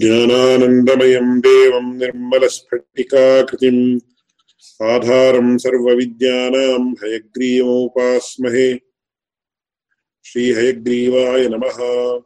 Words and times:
ज्ञानानन्दमयं 0.00 1.40
देवं 1.40 1.98
निर्मलस्फटिकाकृतिम् 1.98 4.00
आधारं 4.82 5.58
सर्वविद्यानां 5.58 6.92
हयग्रीवमुपास्महे। 6.92 8.80
श्रीहयग्रीवाय 10.24 11.48
नमः। 11.48 12.22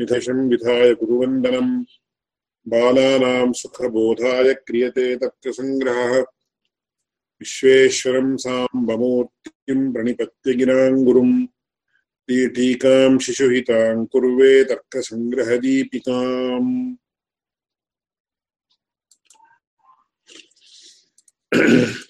निधशं 0.00 0.48
विधाय 0.48 0.94
गुरुवन्दनं। 0.94 1.84
बालानां 2.68 3.52
सुखबोधाय 3.52 4.54
क्रियते 4.54 5.16
तर्कसङ्ग्रहः 5.16 6.24
विश्वेश्वरं 7.40 8.36
साम्बमूर्तिं 8.36 9.92
प्रणिपत्य 9.92 10.54
गिराङ्गुरुम् 12.30 12.48
टीकां 12.48 13.18
शिशुहितां 13.18 14.06
कुर्वे 14.06 14.64
तर्कसङ्ग्रहदीपिकाम्। 14.64 16.96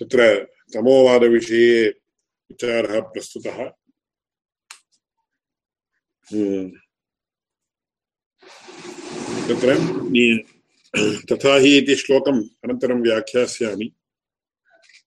तत्र 0.01 0.47
तमोवादविषये 0.75 1.95
विचारः 2.51 3.01
प्रस्तुतः। 3.01 3.71
हम्म। 6.33 6.73
तत्र, 9.49 9.75
तथा 11.33 11.57
हि 11.57 11.79
इति 11.79 11.95
श्लोकम् 11.95 12.45
अनन्तरं 12.65 13.03
व्याख्यास्यामि। 13.03 13.93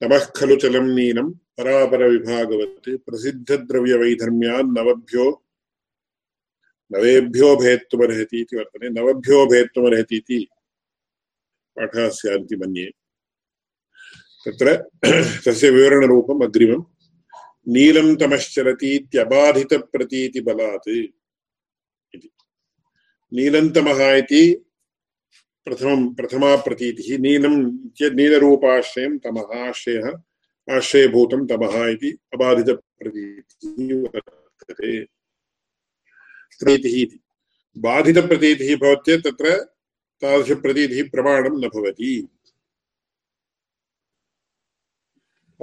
तमः 0.02 0.26
खलु 0.26 0.56
चलं 0.56 0.96
नीनं 0.96 1.32
परापरविभागवत् 1.60 2.90
प्रसिद्धद्रव्यवैधर्म्यान् 2.90 4.78
नवभ्यो 4.78 5.44
नवेभ्यो 6.94 7.56
भेत्तुमर्हति 7.56 8.42
इति 8.42 8.56
वर्तते। 8.56 8.90
नवभ्यो 8.90 9.46
भेत्तुमर्हति 9.46 10.16
इति 10.16 10.48
पाठः 11.76 12.10
स्यादिति 12.10 12.56
मन्ये। 12.56 12.92
तत्र 14.46 14.90
तस्य 15.46 15.70
विवरणरूपम् 15.70 16.44
अग्रिमम्। 16.44 16.84
नीलं 17.68 18.16
तमश्चरतीत्यबाधितप्रतीतिबलात् 18.16 20.90
इति। 20.90 22.30
नीलन्तमः 23.34 24.12
इति 24.12 24.66
प्रथमं 25.66 26.14
प्रथमा 26.14 26.56
प्रतीतिः। 26.56 27.18
नीलं 27.18 27.72
नीलरूपाश्रयं 28.16 29.18
तमः 29.18 29.42
आश्रयः। 29.42 30.22
आश्रयभूतं 30.72 31.48
तमः 31.48 31.88
इति 31.88 32.18
अबाधितप्रतीतिः 32.34 34.02
वर्तते 34.02 35.06
प्रतीतिः 36.60 37.02
इति। 37.02 37.20
बाधितप्रतीतिः 37.78 38.78
भवति 38.78 39.12
चेत् 39.12 39.28
तत्र 39.28 39.68
न 41.58 41.68
भवति। 41.68 42.28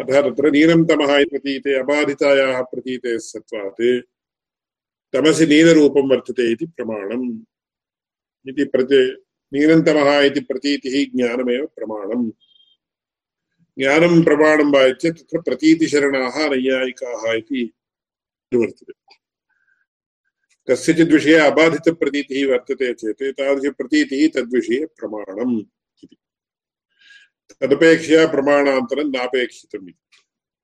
अतः 0.01 0.31
तत्र 0.31 0.51
नीलं 0.51 0.85
तमः 0.85 1.17
इति 1.17 1.31
प्रतीते, 1.31 1.79
अबाधितायाः 1.79 2.63
प्रतीतेः 2.63 3.19
सत्त्वात्। 3.19 4.03
तमसि 5.13 5.47
नीलरूपं 5.47 6.11
वर्तते 6.11 6.53
इति 6.53 6.67
प्रमाणम्। 6.67 7.41
इति 8.49 8.65
प्रति 8.65 9.25
नीलन्तमः 9.53 10.21
इति 10.21 10.41
प्रतीतिः 10.41 11.11
ज्ञानमेव 11.17 11.67
प्रमाणम्। 11.67 12.33
ज्ञानं 13.79 14.23
प्रमाणं 14.25 14.73
वा 14.73 14.93
चेत् 14.93 15.19
तत्र 15.19 15.41
प्रतीतिशरणाः 15.41 16.49
नैयायिकाः 16.49 17.33
इति 17.33 17.75
वर्तते 18.55 18.93
कस्यचित् 20.71 21.13
विषये 21.13 21.35
अबाधितप्रतीतिः 21.35 22.51
वर्तते 22.51 22.95
चेत् 22.95 23.23
तादृशप्रतीतिः 23.23 24.29
तद्विषये 24.35 24.87
प्रमाणम् 24.87 25.61
इति। 26.05 26.17
तदपेक्षया 27.61 28.27
प्रमाणान्तरं 28.27 29.11
नापेक्षितम् 29.11 29.89
इति। 29.89 30.17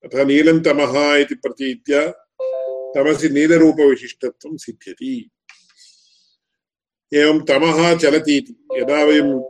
अतः 0.05 0.25
नीलन्तमः 0.25 1.17
इति 1.17 1.35
प्रतीत्या 1.35 2.09
तमसि 2.95 3.29
नीलरूपविशिष्टत्वं 3.29 4.57
सिद्ध्यति। 4.57 5.31
एवं 7.15 7.41
तमः 7.41 7.99
चलति 7.99 8.37
इति 8.37 8.57
यदा 8.77 9.05
वयं 9.05 9.41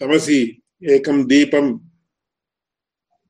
तमसि 0.00 0.62
एकं 0.82 1.26
दीपं 1.26 1.87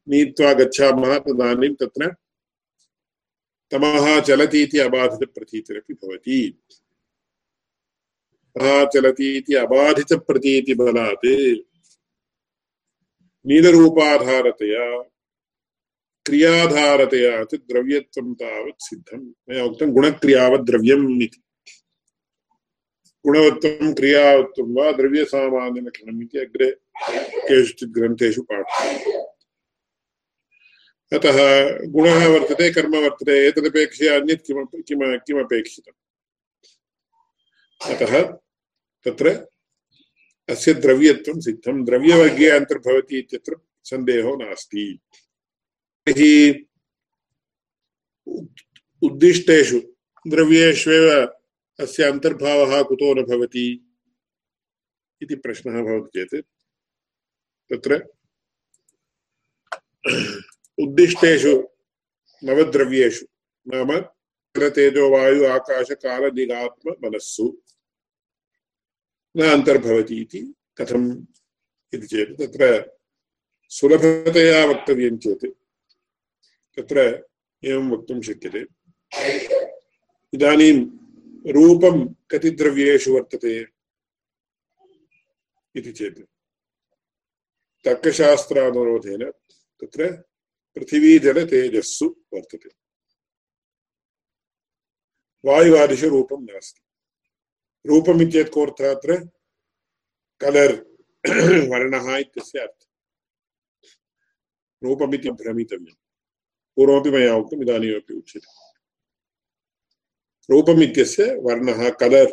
नीत्वा 0.08 0.52
गच्छामः 0.52 1.18
तदानीं 1.18 1.74
तत्र 1.74 2.14
तमः 3.70 4.20
चलति 4.20 4.62
इति 4.62 4.78
अबाधितप्रतीतिरपि 4.78 5.94
भवति। 5.94 6.62
चलति 8.94 9.36
इति 9.36 9.54
अबाधितप्रतीतिबलात् 9.54 11.26
नीलरूपाधारतया, 13.46 14.86
क्रियाधारतया 16.26 17.44
च 17.44 17.54
द्रव्यत्वं 17.54 18.34
तावत् 18.34 18.84
सिद्धं 18.84 19.20
मया 19.48 19.64
उक्तं 19.64 19.92
गुणक्रियावत् 19.92 20.66
द्रव्यम् 20.66 21.22
इति। 21.22 21.42
गुणवत्वं, 23.24 23.94
क्रियावत्वं 23.94 24.74
वा 24.74 24.92
द्रव्यसामान्यलक्षणम् 24.92 26.22
इति 26.22 26.38
अग्रे 26.38 26.70
केषुचित् 27.48 27.90
ग्रन्थेषु 27.90 28.42
पाठ्यते 28.42 29.37
अतः 31.12 31.36
गुणः 31.86 32.26
वर्तते, 32.26 32.72
कर्म 32.72 32.96
वर्तते 32.96 33.48
एतदपेक्षया 33.48 34.16
अन्यत् 34.20 34.46
किमपि 34.46 34.82
किम 34.82 35.16
किमपेक्षितम्। 35.18 35.96
अतः 37.94 38.32
तत्र 39.04 39.28
अस्य 40.48 40.74
द्रव्यत्वं 40.74 41.40
सिद्धं। 41.40 41.84
द्रव्यवर्गे 41.84 42.48
अन्तर्भवति 42.48 43.18
इत्यत्र 43.18 43.56
सन्देहो 43.84 44.36
नास्ति। 44.36 44.98
तर्हि 46.06 46.66
उद्दिष्टेषु 49.02 49.80
द्रव्येष्वेव 50.28 51.26
अस्य 51.80 52.02
अन्तर्भावः 52.04 52.82
कुतो 52.82 53.14
न 53.14 53.22
भवति 53.22 53.94
इति 55.22 55.34
प्रश्नः 55.34 55.82
भवति 55.82 56.24
चेत् 56.24 56.46
तत्र 57.72 58.08
उद्दिष्टेषु, 60.82 61.54
नवद्रव्येषु, 62.42 63.26
नाम 63.66 63.90
तेजो 64.54 65.08
वायु 65.10 65.44
आकाश 65.46 65.90
काल 66.02 66.22
निगात्म 66.34 66.90
मनस्सु। 67.04 67.46
न 69.36 69.40
अन्तर्भवति 69.52 70.16
इति 70.20 70.40
कथम् 70.78 71.08
इति 71.94 72.06
चेत् 72.06 72.38
तत्र 72.38 72.62
सुलभतया 73.72 74.64
वक्तव्यं 74.64 75.16
चेत् 75.18 75.44
तत्र 76.76 76.98
एवं 77.62 77.90
वक्तुं 77.90 78.20
शक्यते। 78.22 78.62
इदानीं 80.32 80.74
रूपं 81.52 81.96
कति 82.30 82.50
द्रव्येषु 82.50 83.14
वर्तते 83.14 83.54
इति 85.74 85.92
चेत् 85.92 86.20
तर्कशास्त्रानुरोधेन 87.84 89.30
तत्र 89.80 90.27
पृथिवीजलतेजस्सु 90.78 92.16
वर्तते। 92.34 92.70
वायुवादिषु 95.44 96.08
रूपं 96.08 96.42
नास्ति। 96.42 96.80
रूपमित्येत् 97.86 98.48
कोऽर्थः 98.48 98.90
अत्र? 98.94 99.28
कलर् 100.40 100.76
वर्णः 101.70 102.16
इत्यस्य 102.16 102.58
अर्थः। 102.58 102.86
रूपमिति 104.82 105.30
भ्रमितव्यम्। 105.30 105.96
पूर्वमपि 106.76 107.10
मया 107.10 107.34
उक्तम्, 107.34 107.62
इदानीमपि 107.62 108.14
उच्यते। 108.14 108.68
रूपम् 110.50 110.82
इत्यस्य 110.82 111.34
वर्णः 111.34 111.90
कलर् 111.90 112.30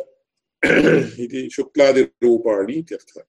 इति 1.20 1.50
शुक्लादिरूपाणि 1.50 2.72
इत्यर्थः। 2.72 3.22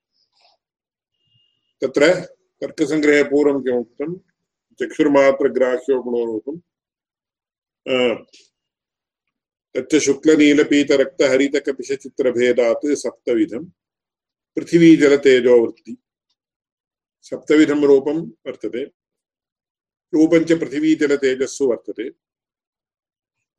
तत्र 1.82 2.26
तर्कसङ्ग्रहे 2.62 3.24
पूर्वं 3.24 4.16
चक्षुर्मात्रग्राह्यो 4.80 6.02
गुणोरूपम् 6.02 6.60
तच्च 9.76 9.96
शुक्लनीलपीतरक्तहरितकपिशचित्रभेदात् 9.96 12.96
सप्तविधम्। 12.96 13.66
पृथिवीजलतेजोवृत्ति 14.56 15.98
सप्तविधं 17.22 17.84
रूपं 17.84 18.30
वर्तते। 18.30 18.92
रूपञ्च 20.14 20.54
पृथिवीजलतेजस्सु 20.54 21.68
वर्तते। 21.68 22.10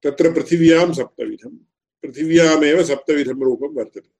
तत्र 0.02 0.34
पृथिव्यां 0.34 0.94
सप्तविधं 0.94 1.56
पृथिव्यामेव 2.02 2.84
सप्तविधं 2.84 3.32
रूपं 3.32 3.74
वर्तते। 3.74 4.10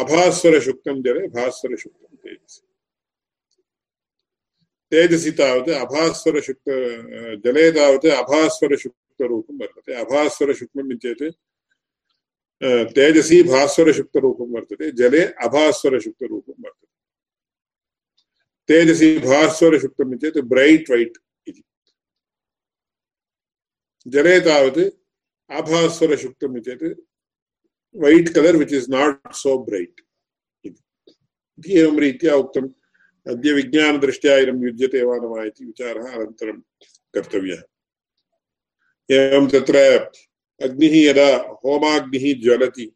अभास्वरशुक्तं 0.00 1.02
जले 1.02 1.28
भास्वरशुक्तं 1.28 2.16
तेजसि। 2.16 2.73
तेजसि 4.94 5.30
तावत् 5.30 5.70
अभास्वरशुक्त 5.84 6.68
जले 7.44 7.70
तावत् 7.72 8.06
अभास्वरशुक् 8.06 8.94
भास्वरशुक्लरूपं 9.14 9.54
वर्तते 9.58 9.94
अभास्वरशुक्लम् 9.94 10.98
चेत् 10.98 11.22
तेजसी 12.94 13.42
भास्वरशुक्लरूपं 13.42 14.48
वर्तते, 14.50 14.90
जले 14.90 15.22
अभास्वरशुक्लरूपं 15.24 16.54
वर्तते। 16.60 16.86
तेजसी 18.68 19.18
भास्वरशुक्लम् 19.18 20.18
चेत्, 20.18 20.38
ब्रैट् 20.38 20.90
वैट् 20.90 21.18
इति। 21.46 21.62
जले 24.06 24.40
तावत् 24.40 24.80
आभास्वरशुक्लम् 25.50 26.60
चेत्, 26.60 26.84
white 27.94 28.34
colour 28.34 28.56
which 28.56 28.72
is 28.72 28.90
not 28.90 29.34
so 29.34 29.58
bright 29.58 30.00
इति। 30.64 31.78
एवं 31.78 31.98
रीत्या 31.98 32.34
उक्तम् 32.34 32.68
अद्य 33.26 33.52
विज्ञानदृष्ट्या 33.52 34.36
इदं 34.38 34.62
युज्यते 34.64 35.02
वा 35.04 35.16
न 35.16 35.24
वा 35.32 35.44
इति 35.44 35.64
विचारः 35.64 36.12
अनन्तरं 36.14 36.60
कर्तव्यः। 37.14 37.62
एवं 39.08 39.46
तत्र 39.52 39.76
अग्निः 40.60 40.94
यदा 40.96 41.28
होमाग्निः 41.64 42.24
ज्वलति, 42.42 42.86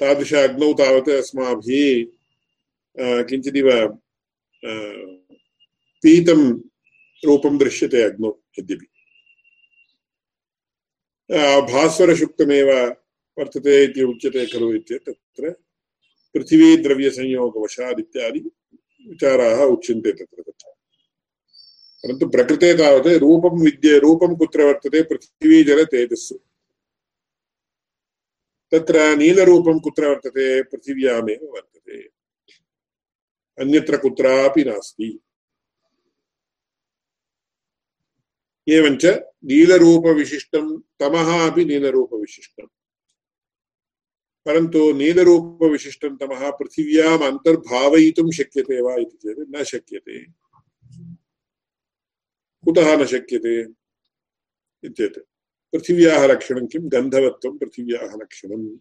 तादृश 0.00 0.32
अग्नौ 0.34 0.72
तावत् 0.80 1.08
अस्माभिः 1.10 2.04
किञ्चिदिव 3.28 3.68
पीतं 6.02 6.40
रूपं 7.22 7.54
दृश्यते 7.58 8.02
अग्नौ 8.02 8.30
यद्यपि। 8.58 8.86
भास्वरशुक्तमेव 11.70 12.68
वर्तते 13.38 13.72
इति 13.84 14.02
उच्यते 14.02 14.46
खलु 14.52 14.68
इत्येतत् 14.74 15.10
तत्र 15.10 15.50
पृथिवीद्रव्यसंयोगवशादित्यादि 16.34 18.40
विचाराः 19.08 19.64
उच्यन्ते 19.64 20.12
तत्र 20.12 20.42
तत्र 20.42 20.70
परन्तु 22.04 22.28
प्रकृते 22.28 22.74
तावत् 22.74 23.06
रूपं 23.06 23.64
विद्ये, 23.64 23.98
रूपं 23.98 24.36
कुत्र 24.36 24.64
वर्तते, 24.64 25.02
पृथिवी 25.02 25.64
जल 25.64 25.84
तेजस्सु। 25.84 26.34
तत्र 28.72 29.16
नीलरूपं 29.16 29.80
कुत्र 29.80 30.08
वर्तते, 30.08 30.62
पृथिव्यामेव 30.62 31.38
वर्तते। 31.42 32.02
अन्यत्र 33.58 33.96
कुत्रापि 33.96 34.64
नास्ति। 34.64 35.20
एवञ्च 38.68 39.06
नीलरूपविशिष्टं, 39.44 40.80
तमः 41.00 41.50
अपि 41.50 41.64
नीलरूपविशिष्टम्। 41.64 42.68
परन्तु 44.46 44.92
नीलरूपविशिष्टं 44.92 46.16
तमः 46.16 46.50
पृथिव्याम् 46.50 47.22
अन्तर्भावयितुं 47.22 48.30
शक्यते 48.30 48.82
वा 48.82 48.94
इति 48.94 49.16
चेत् 49.16 49.56
न 49.56 49.64
शक्यते। 49.64 50.24
कुतः 52.64 52.96
न 52.96 53.06
शक्यते 53.06 53.64
चेत् 54.88 55.18
पृथिव्याः 55.72 56.26
लक्षणं 56.26 56.66
किं? 56.66 56.80
गन्धवत्वं 56.84 57.58
पृथिव्याः 57.58 58.16
लक्षणम्। 58.16 58.78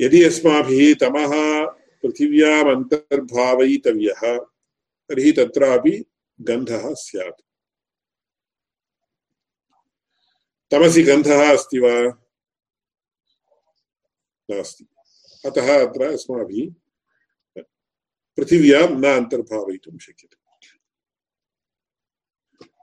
यदि 0.00 0.22
अस्माभिः 0.22 0.94
तमः 0.94 1.64
पृथिव्याम् 2.02 2.68
अन्तर्भावयितव्यः, 2.68 4.38
तर्हि 5.08 5.32
तत्रापि 5.32 6.04
गन्धः 6.40 6.94
स्यात्। 6.94 7.49
तमसि 10.72 11.02
गन्धः 11.02 11.52
अस्ति 11.52 11.78
वा? 11.78 12.22
नास्ति। 14.50 14.86
अतः 15.46 15.88
अत्र 15.88 16.02
अस्माभिः 16.02 16.74
पृथिव्यां 18.36 19.00
न 19.00 19.04
अन्तर्भावयितुं 19.04 19.98
शक्यते। 19.98 20.40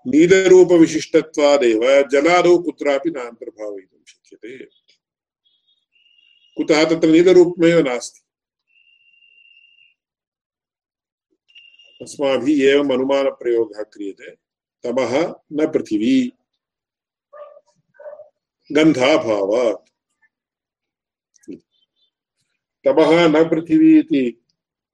नीलरूपविशिष्टत्वादेव, 0.07 2.07
जलादौ 2.07 2.57
कुत्रापि 2.57 3.10
न 3.10 3.16
अन्तर्भावयितुं 3.16 4.00
शक्यते। 4.07 4.69
कुतः 6.57 6.89
तत्र 6.89 7.07
नीलरूपमेव 7.07 7.80
नास्ति। 7.80 8.22
अस्माभिः 12.01 12.69
एवम् 12.69 12.92
अनुमानप्रयोगः 12.92 13.84
क्रियते। 13.84 14.38
तमः 14.84 15.36
न 15.54 15.72
पृथिवी। 15.72 16.34
गन्धाभावात्। 18.71 19.87
तमः 22.85 23.27
न 23.27 23.43
पृथिवी 23.49 23.99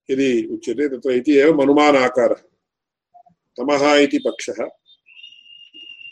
यदि 0.09 0.47
उच्यते, 0.51 0.87
तत्र 0.89 1.11
इति 1.11 1.31
एव 1.31 1.61
अनुमानाकारः 1.61 2.41
तमः 3.57 3.95
इति 3.95 4.17
पक्षः, 4.17 4.63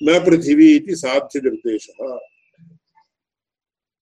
न 0.04 0.20
पृथिवी 0.26 0.76
इति 0.76 0.96
साध्यनिर्देशः। 0.96 2.20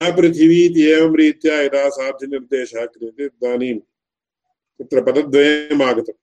न 0.04 0.16
पृथिवी 0.16 0.84
एवं 0.90 1.16
रीत्या 1.18 1.62
यदा 1.62 1.90
साध्यनिर्देशः 1.90 2.86
क्रियते, 2.86 3.28
तदानीं 3.30 3.80
तत्र 4.80 5.02
पदद्वयम् 5.04 5.82
आगतम् 5.82 6.22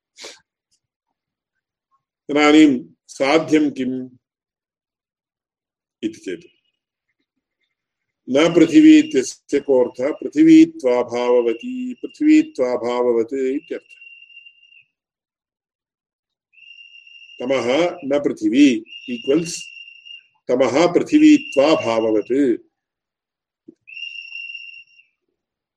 इदानीं 2.31 2.85
साध्यं 3.09 3.71
किम् 3.71 4.11
इति 6.03 6.19
चेत्। 6.19 6.56
न 8.31 8.55
पृथिवी 8.55 8.99
इत्यस्य 8.99 9.61
कोऽर्थः 9.61 10.13
पृथिवीत्वाभाववती 10.13 11.95
पृथिवीत्वाभाववत् 11.95 13.35
इत्यर्थः। 13.35 14.03
तमः 17.41 17.99
न 18.05 18.19
पृथिवी 18.25 18.85
ईक्वल्स् 19.11 19.63
तमः 20.49 20.87
पृथिवीत्वाभाववत् 20.93 22.33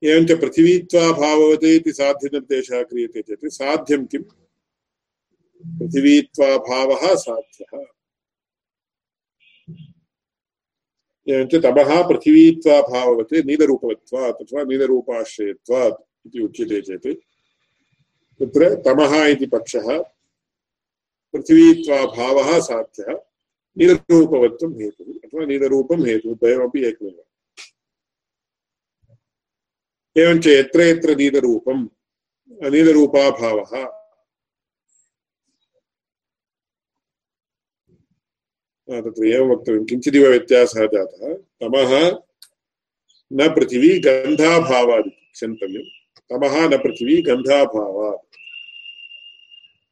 एवञ्च 0.04 0.32
पृथिवीत्वाभाववत् 0.32 1.64
इति 1.64 1.94
साध्यनिर्देशः 1.94 2.84
क्रियते 2.84 3.22
चेत् 3.22 3.46
साध्यं 3.46 4.06
किम्? 4.06 4.24
पृथिवीत्वाभावः 5.80 7.16
साध्यः। 7.16 7.99
एवञ्च 11.30 11.56
तपः 11.56 12.08
पृथिवीत्वाभाववत् 12.08 13.34
नीलरूपवत्वात् 13.34 14.42
अथवा 14.42 14.64
नीलरूपाश्रयत्वात् 14.64 16.28
इति 16.28 16.40
उच्यते 16.40 16.82
चेत्। 16.82 17.08
तत्र 18.40 18.76
तमः 18.76 19.26
इति 19.26 19.46
पक्षः 19.46 20.04
पृथिवीत्वाभावः 21.34 22.60
साध्यः, 22.60 23.20
नीलरूपवत्वं 23.78 24.82
हेतुः, 24.82 25.14
अथवा 25.14 25.46
नीलरूपं 25.46 26.06
हेतुः, 26.06 26.34
द्वयमपि 26.34 26.86
एकमेव। 26.86 27.24
एवञ्च 30.18 30.48
यत्र 30.48 30.82
यत्र 30.82 31.16
नीलरूपं, 31.16 31.90
नीलरूपाभावः 32.70 33.99
तत्र 38.90 39.26
एवं 39.26 39.50
वक्तव्यं 39.50 39.84
किञ्चिदिव 39.86 40.28
व्यत्यासः 40.28 40.86
जातः 40.86 41.34
तमः 41.62 41.92
न 43.32 43.48
पृथिवी 43.56 43.90
गन्धाभावादि 44.00 45.10
क्षन्तव्यं 45.10 45.84
तमः 46.30 46.56
न 46.68 46.78
पृथिवी 46.78 47.22
गन्धाभावात् 47.22 48.26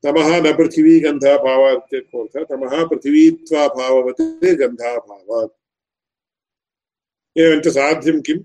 तमः 0.03 0.29
न 0.41 0.53
पृथिवी 0.57 0.99
गन्धाभावात् 0.99 1.93
इत्यर्थः 1.93 2.43
तमः 2.43 2.83
पृथिवीत्वाभाववत् 2.85 4.21
गन्धाभावात् 4.61 5.55
एवञ्च 7.35 7.67
साध्यं 7.67 8.21
किं 8.21 8.37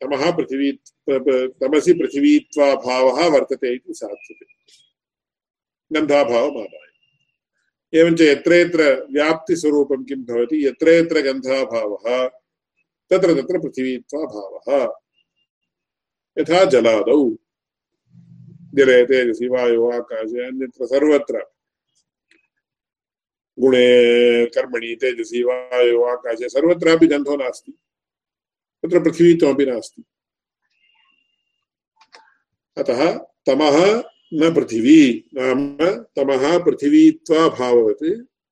तमः 0.00 0.30
पृथिवी 0.30 0.72
तमसि 1.10 1.92
पृथिवीत्वाभावः 1.92 3.26
वर्तते 3.28 3.74
इति 3.74 3.94
साध्यते 3.94 4.46
गन्धाभावमादाय 5.90 6.89
एवञ्च 7.94 8.20
यत्र 8.20 8.54
यत्र 8.54 9.06
व्याप्तिस्वरूपं 9.10 10.04
किं 10.04 10.24
भवति, 10.24 10.66
यत्र 10.66 10.88
यत्र 10.88 11.20
गन्धाभावः, 11.20 12.28
तत्र 13.10 13.42
तत्र 13.42 13.58
पृथिवीत्वाभावः। 13.58 14.94
यथा 16.38 16.64
जलादौ। 16.64 17.36
जले 18.74 19.06
तेजसि, 19.06 19.48
वायु, 19.48 19.90
आकाशे, 19.90 20.46
अन्यत्र 20.46 20.86
सर्वत्र। 20.86 21.38
गुणे, 23.60 24.46
कर्मणि, 24.46 24.96
तेजसि, 25.00 25.42
वायु, 25.42 26.02
आकाशे 26.02 26.48
सर्वत्रापि 26.48 27.06
गन्धो 27.06 27.36
नास्ति। 27.36 27.72
तत्र 28.82 29.00
पृथिवीत्वमपि 29.00 29.66
नास्ति। 29.66 30.04
अतः 32.78 33.18
तमः 33.18 34.02
न 34.32 34.54
पृथिवी 34.54 35.24
नाम 35.34 35.76
तमः 36.16 36.58
पृथिवी 36.64 37.10
त्वा 37.26 37.48
भाववत्, 37.48 38.04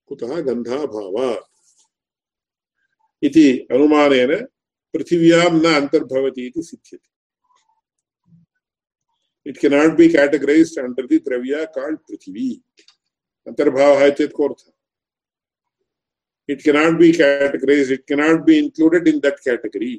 कुतः 0.08 0.40
गन्धा 0.40 0.76
भावा। 0.86 1.28
इति 3.22 3.46
अनुमानेन 3.72 4.34
पृथिव्यां 4.94 5.50
न 5.52 5.74
अन्तर्भवति 5.74 6.46
इति 6.46 6.62
सिद्ध्यति। 6.62 7.08
It 9.46 9.58
cannot 9.58 9.96
be 9.96 10.08
categorised 10.08 10.78
under 10.78 11.06
the 11.06 11.18
द्रव्या 11.18 11.64
called 11.76 11.98
पृथिवी 11.98 12.50
अन्तर्भावः 13.46 14.08
चेत् 14.10 14.32
कोऽर्थः 14.32 14.72
it 16.52 16.62
cannot 16.62 16.98
be 16.98 17.10
categorised 17.12 17.92
it 17.92 18.06
cannot 18.08 18.42
be 18.46 18.58
included 18.58 19.08
in 19.08 19.20
that 19.20 19.40
category 19.44 19.92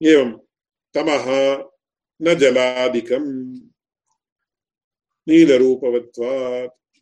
एवं 0.00 0.45
तमः 0.96 1.26
न 2.22 2.34
जलादिकम्। 2.34 3.60
नीलरूपवत्वात् 5.28 7.00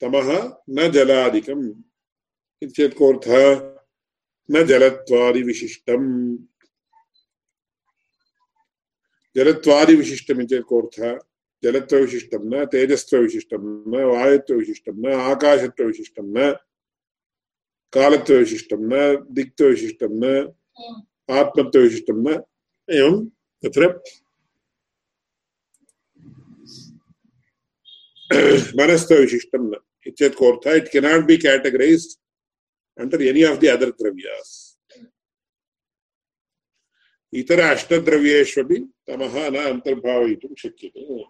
तमः 0.00 0.56
न 0.70 0.92
जलादिकम्। 0.92 1.82
न 4.50 4.66
जलत्वादिविशिष्टम्। 4.66 6.38
जलत्वादिविशिष्टम् 9.36 10.40
इत्येतत् 10.40 10.66
कोऽर्थः 10.66 11.18
जलत्वविशिष्टं 11.64 12.38
न 12.38 12.64
तेजस्त्वविशिष्टं 12.64 13.90
न 13.90 14.04
वायुत्वविशिष्टं 14.04 14.92
न 14.92 15.12
आकाशत्वविशिष्टं 15.12 16.22
न 16.22 16.52
कालत्वविशिष्टं 17.92 18.76
न 18.76 19.24
दिक्त्वविशिष्टं 19.30 20.08
न। 20.10 20.52
आत्मत्वविशिष्टं 21.40 22.22
न 22.26 22.40
एवं 22.88 23.24
तत्र 23.64 23.88
मनस्त्वविशिष्टं 28.80 29.70
न 29.70 29.80
इत्येतत् 30.06 30.38
कोऽर्थः 30.38 30.76
it 30.76 30.92
cannot 30.92 31.26
be 31.26 31.36
categorised 31.46 32.18
under 32.98 33.22
any 33.22 33.42
of 33.50 33.60
the 33.60 33.66
other 33.76 33.90
द्रव्यास् 34.02 34.52
इतर 37.32 37.60
अष्टद्रव्येष्वपि 37.60 38.78
तमः 39.08 39.34
न 39.50 39.64
अन्तर्भावयितुं 39.70 40.54
शक्यते 40.62 41.22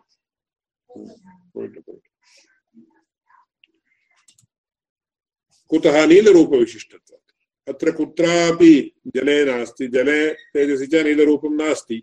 कुतः 5.71 6.05
नीलरूपविशिष्टत्वात् 6.07 7.22
अत्र 7.69 7.91
कुत्रापि 7.91 8.93
जले 9.07 9.45
नास्ति, 9.45 9.87
जले 9.89 10.35
तेजसि 10.35 10.87
च 10.87 10.95
नीलरूपं 10.95 11.51
नास्ति। 11.51 12.03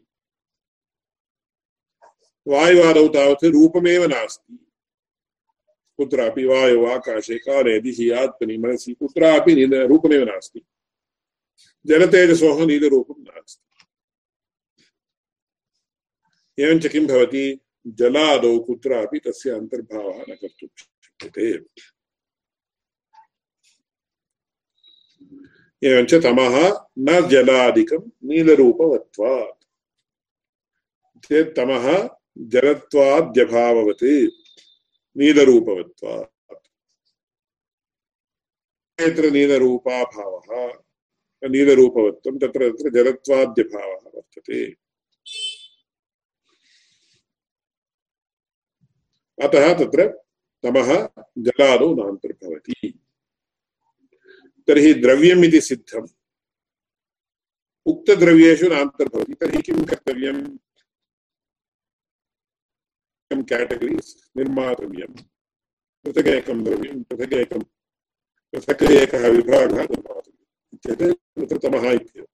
वायुवादौ 2.48 3.08
तावत् 3.08 3.44
रूपमेव 3.44 4.06
नास्ति। 4.06 4.58
कुत्रापि 5.98 6.46
वायौ 6.46 6.86
आकाशे 6.86 7.38
काले 7.38 7.80
दिशि 7.80 8.10
आत्मनि 8.10 8.58
मनसि, 8.58 8.94
कुत्रापि 8.94 9.66
रूपमेव 9.66 10.24
नास्ति। 10.24 10.62
जलतेजसोः 11.86 12.66
नीलरूपं 12.66 13.22
नास्ति। 13.22 13.86
एवञ्च 16.64 16.88
किं 16.88 17.08
भवति? 17.08 17.60
जलादौ 17.88 18.60
कुत्रापि 18.60 19.20
तस्य 19.20 19.50
अन्तर्भावः 19.50 20.22
न 20.30 20.36
कर्तुं 20.36 20.68
शक्यते। 20.78 21.58
एवञ्च 25.84 26.16
तमः 26.16 26.86
न 27.00 27.28
जलादिकं 27.28 28.12
नीलरूपवत्वात् 28.24 29.64
चेत् 31.26 31.56
तमः 31.56 32.10
जलत्वाद्यभाववत्, 32.38 34.04
नीलरूपवत्वात्। 35.18 36.68
यत्र 39.02 39.32
नीलरूपाभावः, 39.32 40.74
नीलरूपवत्वं 41.50 42.40
तत्र 42.40 42.70
तत्र 42.70 42.90
जलत्वाद्यभावः 42.90 44.12
वर्तते। 44.16 44.76
अतः 49.44 49.74
तत्र 49.74 50.08
तमः 50.64 51.10
जलादौ 51.38 51.96
नान्तर्भवति। 51.96 53.00
तर्हि 54.70 54.94
द्रव्यम् 54.94 55.62
सिद्धम्। 55.62 56.08
उक्तद्रव्येषु 57.86 58.68
नान्तर्भवति। 58.68 59.34
तर्हि 59.34 59.62
किं 59.62 59.86
कर्तव्यम् 59.86 60.58
केटगरीस् 63.44 64.38
निर्मातव्यम्। 64.38 65.16
पृथगेकं 66.04 66.64
द्रव्यं 66.64 67.04
पृथगेकं 67.04 67.62
पृथक् 68.52 68.84
एकः 68.84 69.28
विभागः 69.28 69.84
निर्मातव्यम् 69.84 70.74
इत्येतत् 70.74 71.52
तत्र 71.52 71.58
तमः 71.58 71.92
इत्येव। 71.92 72.28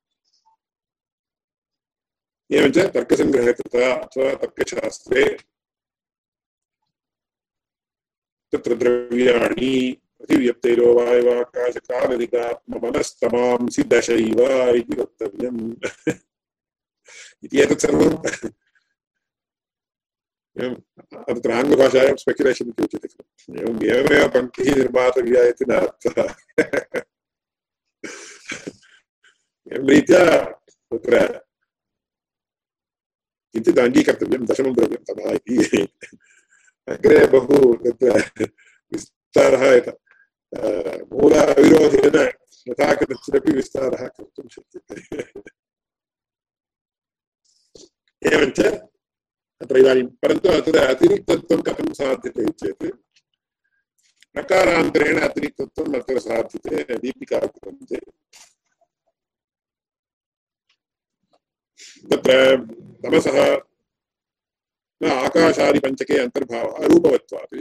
एवञ्च 2.51 2.77
तर्कसङ्ग्रहकृता 2.93 3.93
अथवा 3.95 4.33
तर्कशास्त्रे 4.35 5.37
तत्र 8.51 8.75
द्रव्याणि 8.75 10.01
प्रतिव्यक्तैरो 10.19 10.93
वायवाकाशकालनिकात्ममनस्तमांसि 10.93 13.83
दशैव 13.83 14.75
इति 14.75 15.01
वक्तव्यम्। 15.01 15.75
इति 17.43 17.61
एतत् 17.61 17.81
सर्वम् 17.81 18.17
अत्र 21.29 21.51
आङ्ग्लभाषायां 21.51 22.15
स्पेक्युलेशन् 22.15 22.69
इति 22.69 22.83
उच्यते 22.83 23.07
खलु। 23.07 23.61
एवम् 23.61 23.83
एवमेव 23.83 24.29
पङ्क्तिः 24.29 24.75
निर्मातव्या 24.75 25.43
इति 25.43 25.65
न 25.69 25.71
अर्थः। 25.75 26.35
एवं 29.73 29.89
रीत्या 29.89 30.25
तत्र 30.91 31.41
किञ्चित् 33.53 33.79
अङ्गीकर्तव्यं 33.79 34.45
दशमं 34.45 34.73
द्रव्यं 34.75 35.03
तथा 35.09 35.31
इति। 35.31 35.87
अग्रे 36.87 37.25
बहु 37.27 37.73
तत्र 37.83 38.09
विस्तारः 38.93 39.63
मूलाविरोधेन 41.13 42.17
यथा 42.69 42.93
कदाचिदपि 42.93 43.51
विस्तारः 43.51 44.07
कर्तुं 44.07 44.47
शक्यते। 44.55 44.95
एवञ्च 48.21 48.59
अत्र 49.61 49.77
इदानीं, 49.79 50.05
परन्तु 50.21 50.49
अत्र 50.49 50.77
अतिरिक्तत्वं 50.93 51.61
कथं 51.67 51.93
साध्यते 51.93 52.45
चेत्, 52.61 52.85
प्रकारान्तरेण 54.35 55.19
अतिरिक्तत्वम् 55.27 55.95
अत्र 55.95 56.19
साध्यते 56.19 56.97
दीपिकाग्रन्थे 57.03 57.99
तत्र 62.11 62.33
तमसः 63.03 63.37
न 65.01 65.11
आकाशादिपञ्चके 65.11 66.17
अन्तर्भावः 66.19 66.85
रूपवत्वात् 66.87 67.55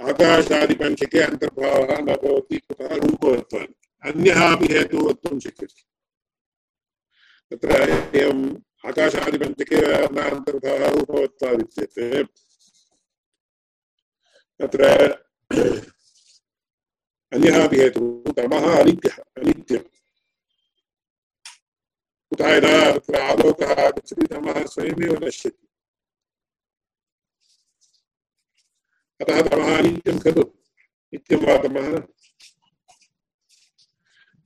आकाशादिपञ्चके 0.00 1.20
अन्तर्भावः 1.20 1.98
न 1.98 2.04
भवति 2.04 2.56
कुतः 2.58 2.94
रूपवत्वात् 2.94 4.06
अन्यः 4.06 4.56
अपि 4.56 4.66
हेतुः 4.66 5.10
वक्तुं 5.10 5.40
शक्यते। 5.40 5.82
तत्र 7.50 7.70
एवम् 8.16 8.56
आकाशादिपञ्चके 8.86 9.76
न 10.06 10.18
अन्तर्भावः 10.18 11.26
तत्र 14.60 14.88
अन्यः 17.32 17.64
अपि 17.64 17.90
तमः 18.32 18.80
अनित्यः, 18.80 19.16
अनित्यम्। 19.36 19.82
कुतः 22.30 22.48
यदा 22.48 22.98
तत्र 22.98 23.20
आलोकः 23.20 23.86
आगच्छति, 23.86 24.26
तमः 24.26 24.66
स्वयमेव 24.66 25.24
नश्यति। 25.24 25.65
अतः 29.20 29.40
तमः 29.42 29.78
अनित्यं 29.78 30.18
खलु 30.18 30.42
नित्यं 31.12 31.40
वा 31.46 31.56
तमः 31.62 31.86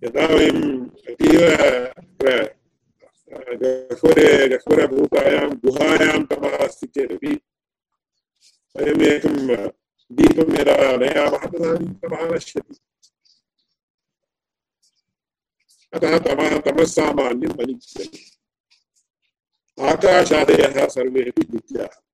यदा 0.05 0.27
वयम् 0.27 0.65
अतीव 1.11 1.41
तत्र 1.57 2.55
गह्वरे 3.62 4.49
गह्वरभूतायां 4.49 5.49
गुहायां 5.65 6.19
तमः 6.25 6.57
अस्ति 6.67 6.87
चेदपि, 6.87 7.33
वयम् 8.77 9.03
एकं 9.03 9.37
दीपं 10.17 10.49
यदा 10.61 10.77
नयामः 10.97 11.45
तदानीं 11.47 11.93
तमः 12.03 12.23
नश्यति। 12.35 12.75
अतः 15.95 16.19
तमः 16.19 16.59
तमस्सामान्यम् 16.67 17.61
अनित्यम् 17.61 18.15
आकाशादयः 19.91 20.87
सर्वेपि 20.89 21.43
नित्याः 21.53 22.10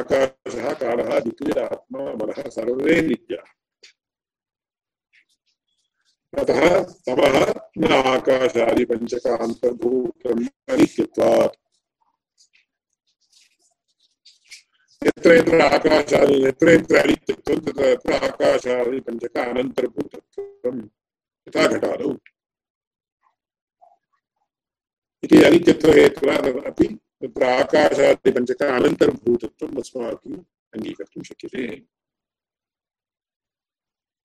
आकाशः 0.00 0.66
कालः 0.82 1.10
दिक्विरात्मा 1.20 2.02
मनः 2.20 2.38
सर्वे 2.56 2.96
अतः 6.40 6.60
तमः 7.06 7.34
न 7.78 7.80
आकाशादिपञ्चकान्तर्भूतम् 8.12 10.44
यत्र 15.06 15.30
यत्र 15.36 15.60
आकाशादि 15.62 16.36
यत्र 16.46 16.70
यत्र 16.70 16.96
अनित्यत्वं, 16.96 17.58
तत्र 17.66 17.94
तत्र 17.94 18.12
आकाशादिपञ्चक 18.28 19.36
अनन्तर्भूतत्वम् 19.38 20.80
यथा 21.48 21.62
घटादौ 21.66 22.10
इति 25.24 25.38
अपि 26.68 26.86
तत्र 27.22 27.44
आकाशादिपञ्चक 27.46 28.62
अनन्तर्भूतत्वम् 28.68 29.78
अस्माभिः 29.80 30.38
अङ्गीकर्तुं 30.74 31.22
शक्यते 31.28 31.66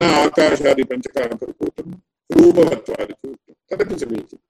न 0.00 0.08
आकाशादिपञ्चक 0.22 1.16
रूपवत्वादिति 2.30 3.30
तदपि 3.70 3.98
समीचीनम् 4.00 4.46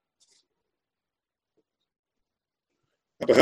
अतः 3.21 3.39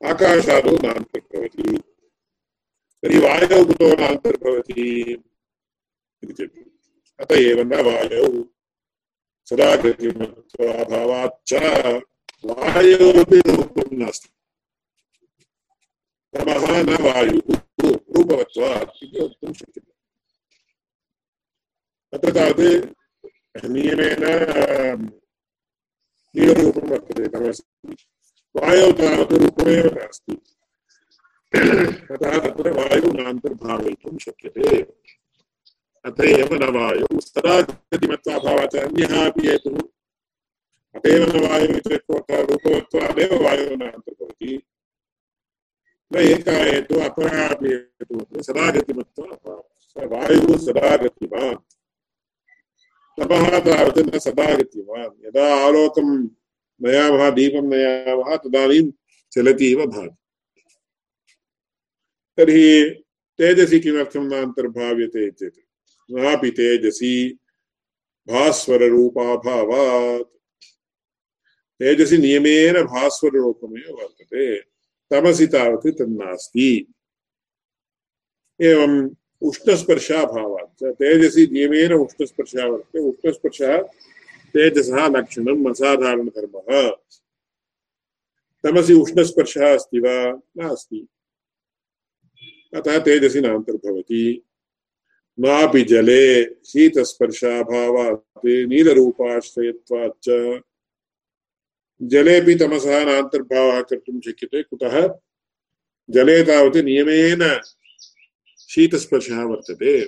आकाशादौ 0.00 0.76
नान्तर्भवति 0.86 1.68
तर्हि 3.02 3.18
वायौ 3.26 3.60
कुतो 3.66 3.92
नान्तर्भवति 4.00 4.88
इति 6.22 6.32
चेत् 6.32 6.58
अत 7.20 7.32
एव 7.34 7.62
न 7.72 7.84
वायौ 7.86 8.26
सदा 9.48 9.74
गतिमत्वाभावाच्च 9.82 11.52
वायोरपि 12.44 13.38
रूपं 13.46 13.96
नास्ति 13.98 14.28
तमः 16.34 16.64
न 16.82 16.96
वायुः 17.02 17.60
रूपवत्वात् 18.14 19.02
इति 19.02 19.20
वक्तुं 19.20 19.52
शक्यते 19.52 19.92
अत्र 22.12 22.32
तावत् 22.32 23.64
नियमेन 23.66 24.24
नीलरूपं 26.34 26.88
वर्तते 26.90 27.28
तमसि 27.28 27.96
वायौ 28.54 28.92
तावत् 29.00 29.32
रूपमेव 29.44 29.88
नास्ति 29.96 30.38
अतः 32.12 32.38
तत्र 32.40 32.76
वायुः 32.78 33.18
नान्तर्भावयितुं 33.22 34.16
शक्यते 34.26 34.80
अत 36.04 36.20
एव 36.28 36.54
न 36.62 36.70
वायौ 36.76 37.20
सदा 37.22 37.60
गतिमत्वाभावात् 37.60 38.76
अन्यः 38.76 39.20
अपि 39.24 39.48
हेतुः 39.48 39.93
अत 40.94 41.06
एव 41.06 41.22
न 41.28 41.44
वायुः 41.44 41.76
इत्यर्थः 41.76 42.40
रूपवत्वादेव 42.40 43.32
वायुः 43.44 43.76
न 43.76 43.88
अन्तर्भवति 43.88 44.60
न 46.10 46.18
एकः 46.24 46.62
हेतुः 46.64 47.04
अपरः 47.04 47.46
अपि 47.46 47.68
हेतुः 47.68 48.42
सदा 48.42 48.70
न 48.70 48.80
यदा 55.26 55.54
आलोकं 55.56 56.08
नयामः 56.80 57.30
दीपं 57.30 57.68
नयामः 57.70 58.36
तदानीं 58.36 58.90
चलति 59.32 59.74
भाति 59.76 60.16
तर्हि 62.38 62.90
तेजसि 63.38 63.80
किमर्थं 63.80 64.28
न 64.28 64.42
अन्तर्भाव्यते 64.42 65.30
चेत् 65.32 65.58
नापि 66.10 66.50
तेजसी 66.50 67.14
भास्वररूपाभावात् 68.28 70.33
तेजसि 71.80 72.18
नियमेन 72.18 72.82
भास्वररूपमेव 72.92 73.92
वर्तते 74.00 74.46
तमसि 75.10 75.46
तावत् 75.54 75.86
तन्नास्ति 75.98 76.68
एवम् 78.60 78.96
उष्णस्पर्शाभावात् 79.42 80.84
तेजसि 81.00 81.46
नियमेन 81.52 81.92
उष्णस्पर्शः 81.94 82.66
वर्तते 82.66 82.98
उष्णस्पर्शः 83.08 83.76
तेजसः 84.54 85.06
लक्षणम् 85.16 85.68
असाधारणधर्मः 85.70 86.70
तमसि 88.64 88.94
उष्णस्पर्शः 88.94 89.72
अस्ति 89.74 90.00
वा 90.00 90.16
नास्ति 90.58 91.06
अतः 92.72 92.98
तेजसि 93.06 93.40
नान्तर्भवति 93.40 94.24
नापि 95.38 95.82
जले 95.90 96.44
शीतस्पर्शाभावात् 96.70 98.46
नीलरूपाश्रयत्वाच्च 98.70 100.28
जलेपि 102.02 102.54
तमसः 102.54 103.04
नान्तर्भावः 103.04 103.80
कर्तुं 103.80 104.20
शक्यते, 104.20 104.62
कुतः? 104.62 105.14
जले 106.10 106.42
तावत् 106.42 106.76
नियमेन 106.76 107.60
शीतस्पर्शः 108.70 109.42
वर्तते। 109.44 110.00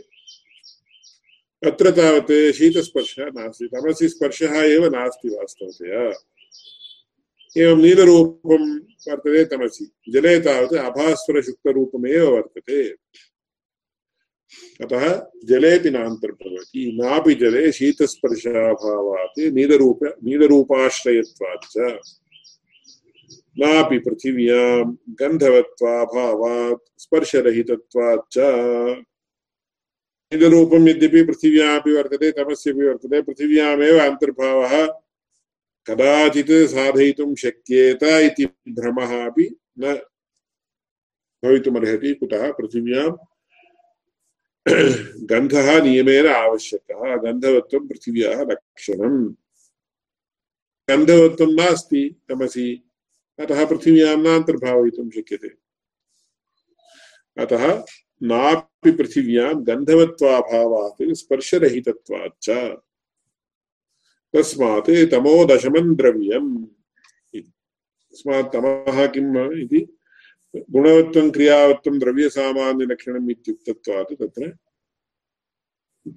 अत्र 1.67 1.91
तावत् 1.91 2.55
शीतस्पर्शः 2.55 3.25
नास्ति। 3.25 3.67
तमसि 3.67 4.09
स्पर्शः 4.09 4.63
एव 4.63 4.87
नास्ति 4.87 5.29
वास्तवतया। 5.29 6.13
एवं 7.63 7.83
नीलरूपं 7.83 8.79
वर्तते 8.79 9.45
तमसि। 9.45 9.91
जले 10.09 10.41
तावत् 10.41 10.75
अभास्वरशुक्तरूपमेव 10.75 12.37
वर्तते। 12.37 12.95
अतः 14.81 15.27
जलेपि 15.45 15.91
नान्तर्भवति। 15.91 16.99
नापि 17.03 17.35
जले 17.35 17.73
शीतस्पर्शाभावात् 17.73 19.39
नीलरूप 19.39 19.99
नीलरूपाश्रयत्वात् 20.25 21.65
च। 21.65 22.01
नापि 23.59 23.99
पृथिव्यां 23.99 24.97
गन्धवत्वाभावात् 25.21 27.01
स्पर्शरहितत्वात् 27.01 28.33
च। 28.33 28.39
नीलरूपं 30.35 30.89
यद्यपि 30.89 31.23
पृथिव्यामपि 31.23 31.93
वर्तते, 31.93 32.33
तमस्यपि 32.33 32.87
वर्तते, 32.87 33.23
पृथिव्यामेव 33.23 33.99
अन्तर्भावः। 33.99 34.87
कदाचित् 35.87 36.71
साधयितुं 36.71 37.35
शक्येत 37.35 38.03
इति 38.03 38.47
भ्रमः 38.69 39.27
अपि 39.27 39.57
न 39.79 39.95
भवितुमर्हति। 41.45 42.15
कुतः? 42.15 42.53
पृथिव्यां 42.53 43.36
गन्धः 45.23 45.83
नियमेन 45.83 46.27
आवश्यकः। 46.27 47.17
गन्धवत्वं 47.17 47.89
पृथिव्याः 47.89 48.41
लक्षणम् 48.41 49.35
गन्धवत्वं 50.91 51.53
नास्ति, 51.53 52.21
तमसि। 52.29 52.91
अतः 53.39 53.67
पृथिव्यां 53.67 54.23
नान्तर्भावयितुं 54.23 55.11
शक्यते। 55.11 55.49
अतः 57.43 57.85
नापि 58.23 58.91
पृथिव्यां 58.91 59.67
गन्धवत्वाभावात्, 59.67 61.15
स्पर्शरहितत्वाच्च। 61.15 62.51
तस्मात् 64.33 65.11
तमो 65.11 65.45
दशमं 65.45 65.97
द्रव्यम् 65.97 66.67
तस्मात् 67.37 68.53
तमः 68.53 69.07
किम् 69.07 69.53
इति? 69.53 69.96
गुणवत्वं 70.71 71.31
क्रियावत्वं 71.31 71.99
द्रव्यसामान्यलक्षणम् 71.99 73.31
इत्युक्तत्वात् 73.31 74.15
तत्र 74.15 74.57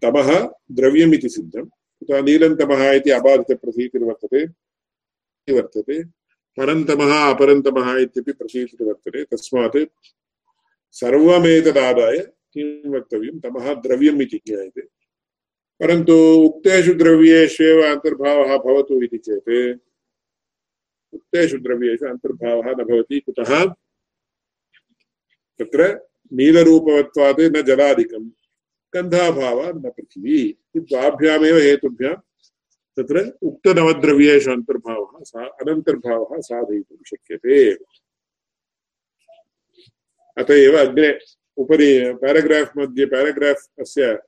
तमः 0.03 0.49
द्रव्यमिति 0.71 1.29
सिद्धं 1.29 1.65
कुतः 1.65 2.21
नीलन्तमः 2.21 2.91
इति 2.91 3.09
अबाधितप्रतीतिर्वर्तते 3.09 4.45
वर्तते 5.53 6.03
परन्तमः 6.57 7.33
अपरन्तमः 7.33 7.97
इत्यपि 7.97 8.31
प्रतीतिर्वर्तते 8.31 9.23
तस्मात् 9.23 9.77
सर्वमेतदादाय 10.91 12.17
किं 12.53 12.91
वक्तव्यं? 12.91 13.39
तमः 13.39 13.73
द्रव्यम् 13.73 14.21
इति 14.21 14.41
ज्ञायते। 14.47 14.81
परन्तु 15.79 16.13
उक्तेषु 16.13 16.93
द्रव्येष्वेव 16.93 17.81
अन्तर्भावः 17.81 18.57
भवतु 18.57 19.03
इति 19.03 19.17
चेत्, 19.17 19.79
उक्तेषु 21.13 21.57
द्रव्येषु 21.57 22.05
अन्तर्भावः 22.05 22.71
न 22.71 22.83
भवति। 22.83 23.19
कुतः? 23.19 23.75
तत्र 25.59 26.07
नीलरूपवत्वात् 26.33 27.39
न 27.39 27.61
जलादिकं। 27.61 28.29
गन्धाभावात् 28.93 29.75
न 29.75 29.89
पृथिवी। 29.89 30.57
द्वाभ्यामेव 30.77 31.57
हेतुभ्यां 31.57 32.15
तत्र 32.97 33.37
उक्तनवद्रव्येषु 33.41 34.51
अन्तर्भावः 34.51 35.23
सा 35.23 35.45
अनन्तर्भावः 35.45 36.39
साधयितुं 36.39 36.97
शक्यते। 37.07 37.73
अत 40.37 40.51
एव 40.51 40.77
अग्रे 40.77 41.19
उपरि 41.57 42.13
पेराग्राफ् 42.13 42.77
मध्ये 42.77 43.05
पेराग्राफ् 43.05 43.79
अस्य 43.79 44.19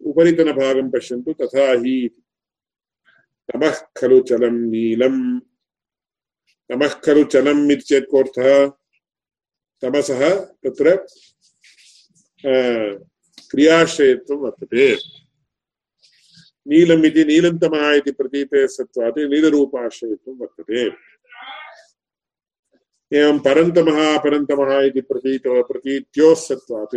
उपरितनभागं 0.00 0.90
पश्यन्तु, 0.90 1.32
तथा 1.32 1.72
हि 1.72 2.10
तमः 3.52 3.74
खलु 3.96 4.20
चलं 4.20 4.70
नीलम्। 4.70 5.40
तमः 6.68 6.88
खलु 6.88 7.24
चलम् 7.24 7.72
इति 7.72 7.80
चेत् 7.80 8.10
कोऽर्थः? 8.10 8.81
तमसः 9.82 10.40
तत्र 10.64 11.06
क्रियाश्रयत्वं 13.50 14.38
वर्तते। 14.38 14.94
नीलम् 16.68 17.04
इति 17.04 17.24
नीलन्तमः 17.24 17.92
इति 17.92 18.12
प्रतीतेः 18.12 18.66
सत्त्वात् 18.66 19.18
नीलरूपाश्रयत्वं 19.18 20.36
वर्तते। 20.38 20.82
एवं 23.18 23.38
परन्तमः 23.38 24.18
अपरन्तमः 24.18 24.80
इति 24.80 25.00
प्रतीत, 25.00 25.42
प्रतीत्योः 25.46 26.34
सत्त्वात् 26.34 26.96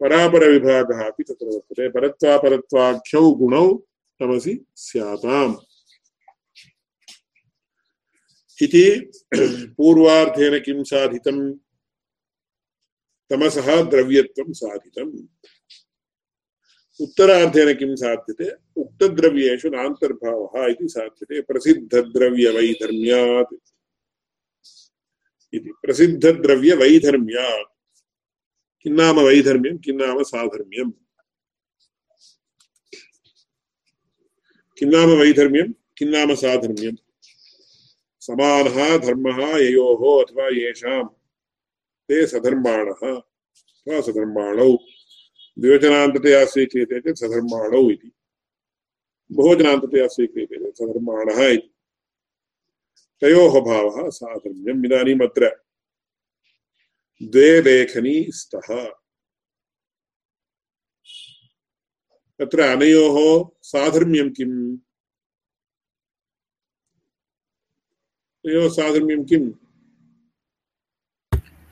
परापरविभागः 0.00 1.06
अपि 1.06 1.22
तत्र 1.22 1.46
वर्तते। 1.46 1.88
परत्वापरत्वाख्यौ 1.88 3.30
गुणौ 3.30 3.66
तमसि 4.20 4.54
किं 10.60 10.84
साधितम्? 10.84 11.54
तमसः 13.30 13.82
द्रव्यत्वं 13.82 14.52
साधितम्। 14.52 15.26
उत्तरार्धेन 17.00 17.74
किं 17.74 17.96
साध्यते? 17.96 18.52
उक्तद्रव्येषु 18.76 19.68
नान्तर्भावः 19.68 20.66
इति 20.66 20.88
साध्यते। 20.88 21.40
प्रसिद्धद्रव्यवैधर्म्यात् 21.40 23.56
इति। 25.54 25.72
प्रसिद्धद्रव्यवैधर्म्यात्। 25.82 28.02
किं 28.82 28.92
नाम 28.92 29.20
वैधर्म्यं? 29.20 29.78
किं 29.78 29.94
नाम 29.94 30.22
साधर्म्यम्? 30.22 30.92
किं 34.78 34.86
नाम 34.86 35.10
वैधर्म्यं? 35.10 35.72
किं 35.72 36.06
नाम 36.06 36.34
साधर्म्यम्? 36.34 36.96
समानः 38.20 38.98
धर्मः 38.98 39.56
ययोः 39.56 40.24
अथवा 40.24 40.48
येषां 40.48 41.19
ते 42.10 42.26
सधर्माणः। 42.26 43.16
अथवा 43.16 44.00
सधर्माणौ। 44.00 44.76
द्विवचनान्ततया 45.58 46.46
स्वीक्रियते 46.46 47.00
चेत् 47.00 47.18
सधर्माणौ 47.18 47.90
इति। 47.90 48.12
बहुवचनान्ततया 49.32 50.08
स्वीक्रियते 50.08 50.56
चेत् 50.56 50.76
सधर्माणः 50.76 51.46
इति। 51.46 51.74
तयोः 53.20 53.60
भावः 53.60 54.10
साधर्म्यम् 54.10 54.86
इदानीम् 54.86 55.22
अत्र 55.22 55.64
द्वे 57.22 57.62
लेखनी 57.62 58.26
स्तः। 58.28 58.84
तत्र 62.38 62.60
अनयोः 62.60 63.48
साधर्म्यं 63.62 64.30
किम्? 64.30 64.78
अनयोः 68.46 68.68
साधर्म्यं 68.68 69.24
किम्? 69.24 69.69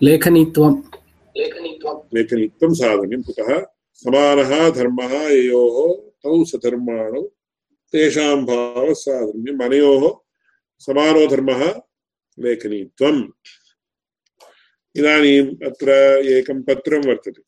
लेखनीत्वं 0.03 0.83
लेखनीत्वं 2.15 2.75
साधर्म्यं 2.75 3.23
कुतः? 3.23 3.67
समानः 3.95 4.71
धर्मः 4.71 5.13
ययोः 5.13 5.79
तौ 6.23 6.45
सधर्माणौ 6.45 7.23
तेषां 7.93 8.47
भावः 8.47 8.93
साधर्म्यम् 8.93 9.63
अनयोः 9.63 10.05
समानो 10.79 11.27
धर्मः 11.27 11.83
लेखनीत्वम्। 12.39 13.23
इदानीम् 14.97 15.67
अत्र 15.67 15.91
एकं 16.27 16.63
पत्रं 16.63 17.03
वर्तते। 17.09 17.43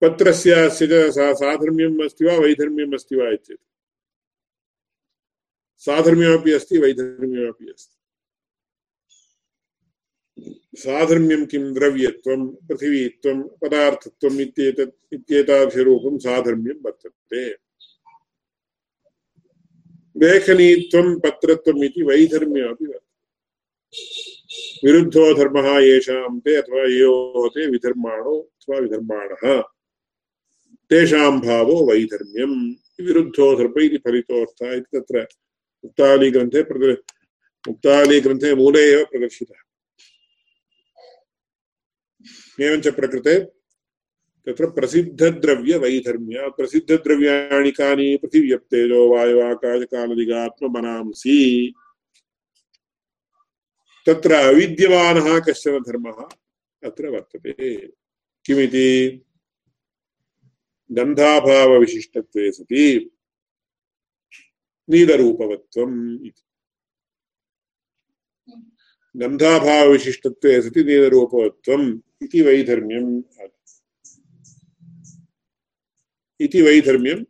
पत्रस्य 0.00 0.50
अस्य 0.50 0.86
च 0.86 1.14
साधर्म्यम् 1.34 2.00
अस्ति 2.04 2.24
वा 2.24 2.36
वैधर्म्यम् 2.36 2.94
अस्ति 2.94 3.16
वा 3.16 3.28
इत्येतत्। 3.28 3.66
साधर्म्यमपि 5.78 6.52
अस्ति 6.52 6.78
वैधर्म्यमपि 6.78 7.70
अस्ति। 7.70 7.97
साधर्म्यं 10.78 11.46
किं 11.46 11.74
द्रव्यत्वं, 11.74 12.48
पृथिवीत्वं, 12.48 13.42
पदार्थत्वम् 13.42 14.40
इत्येतत् 14.40 15.14
इत्येतादृशरूपं 15.14 16.18
साधर्म्यं 16.18 16.74
वर्तते। 16.74 17.50
लेखनीत्वं, 20.24 21.18
पत्रत्वम् 21.20 21.84
इति 21.84 22.02
वैधर्म्यमपि 22.02 22.86
वर्तते। 22.86 23.08
विरुद्धो 24.86 25.34
धर्मः 25.34 25.78
येषां 25.78 26.40
ते 26.40 26.56
अथवा 26.56 26.82
योः 26.84 27.48
ते 27.48 27.66
विधर्माणो 27.66 28.40
अथवा 28.40 28.78
विधर्माणः। 28.78 29.62
तेषां 30.90 31.40
भावो 31.40 31.90
वैधर्म्यं 31.90 32.74
विरुद्धो 33.06 33.56
धर्म 33.56 33.80
इति 33.80 33.98
फलितोऽर्थः 33.98 34.72
इति 34.72 34.98
तत्र 34.98 35.26
मुक्तालीग्रन्थे 35.84 36.62
प्रद 36.62 36.96
मुक्तालीग्रन्थे 37.68 38.54
मूले 38.54 38.80
एव 38.80 39.04
प्रदर्शितः। 39.04 39.67
एवञ्च 42.60 42.88
प्रकृते 42.88 43.58
तत्र 44.46 44.70
प्रसिद्धद्रव्यवैधर्म्य 44.70 46.48
प्रसिद्धद्रव्याणि 46.48 47.70
कानि 47.70 48.16
पृथिव्यप्तेजो 48.16 49.14
वायुवाकाशकालदिगात्ममनांसि 49.14 51.72
तत्र 54.08 54.32
अविद्यमानः 54.32 55.38
कश्चन 55.38 55.78
धर्मः 55.78 56.28
अत्र 56.84 57.08
वर्तते। 57.08 57.92
किमिति? 58.44 59.20
गन्धाभावविशिष्टत्वे 60.92 62.52
सति। 62.52 63.10
नीलरूपवत्वम् 64.88 66.26
इति। 66.26 66.47
गन्धाभावविशिष्टत्वे 69.18 70.62
सति 70.62 70.84
नीलरूपवत्वम् 70.84 72.00
इति 72.22 72.40
वैधर्म्यम् 72.40 73.22
इति 76.40 76.62
वैधर्म्यम् 76.62 77.24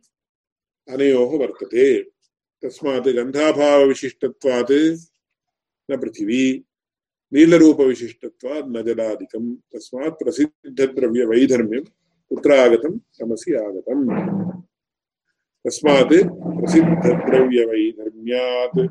अनयोः 0.89 1.39
वर्तते। 1.39 2.11
तस्मात् 2.63 3.07
गन्धाभावविशिष्टत्वात् 3.07 4.97
न 5.91 5.97
पृथिवी, 5.97 6.63
नीलरूपविशिष्टत्वात् 7.33 8.67
न 8.67 8.83
जलादिकम्। 8.83 9.55
तस्मात् 9.55 10.13
प्रसिद्धद्रव्यवैधर्म्यं 10.13 11.83
कुत्र 12.29 12.53
आगतं 12.53 12.97
तमसि 12.97 13.53
आगतम्। 13.53 14.61
तस्मात् 15.65 16.59
प्रसिद्धद्रव्यवैधर्म्यात् 16.59 18.87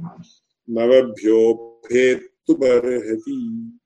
नवभ्यो 0.71 1.65
भेत्तुमर्हति 2.55 3.79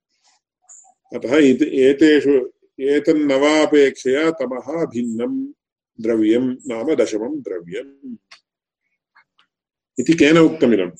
अतः 1.15 1.37
एतेषु 1.63 2.53
एतन्नवापेक्षया 2.79 4.31
तमः 4.31 4.85
भिन्नम् 4.85 5.53
द्रव्यं 6.01 6.41
नाम 6.41 6.95
दशमं 6.95 7.41
द्रव्यम्। 7.41 8.17
इति 9.99 10.13
केन 10.13 10.37
उक्तमिदम्? 10.37 10.91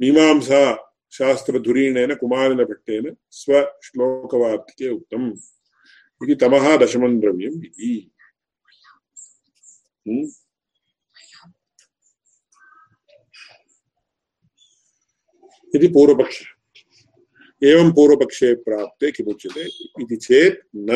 मीमांसा 0.00 0.74
कुमारिलभट्टेन 2.14 3.16
स्वश्लोकवार्तिके 3.30 4.88
उक्तम्। 4.88 5.32
इति 6.22 6.34
तमः 6.34 6.76
दशमं 6.76 7.20
द्रव्यम् 7.20 7.64
इति। 7.64 8.10
इति 15.74 15.88
पूर्वपक्षः। 15.88 16.46
एवं 17.68 17.92
पूर्वपक्षे 17.92 18.54
प्राप्ते 18.54 19.10
किमुच्यते? 19.10 19.62
इति 20.02 20.16
चेत् 20.16 20.60
न 20.76 20.90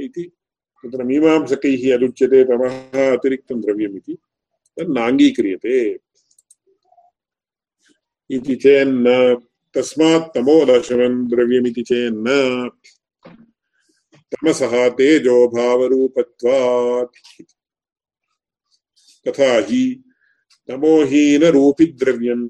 इति। 0.00 0.32
तत्र 0.84 1.04
मीमांसकैः 1.04 1.94
यदुच्यते 1.94 2.44
तमः 2.44 3.12
अतिरिक्तं 3.12 3.60
द्रव्यम् 3.60 3.96
इति 3.96 4.16
तत् 4.76 6.00
इति 8.30 8.54
चेन्न 8.56 9.34
तस्मात् 9.74 10.34
तमोदशमं 10.34 11.28
द्रव्यमिति 11.28 11.82
चेन्न 11.82 12.26
तमसः 14.32 14.88
तेजोभावरूपत्वात् 14.88 15.48
तथा 19.28 19.50
हि 19.58 20.04
तमोहीनरूपिद्रव्यम् 20.68 22.48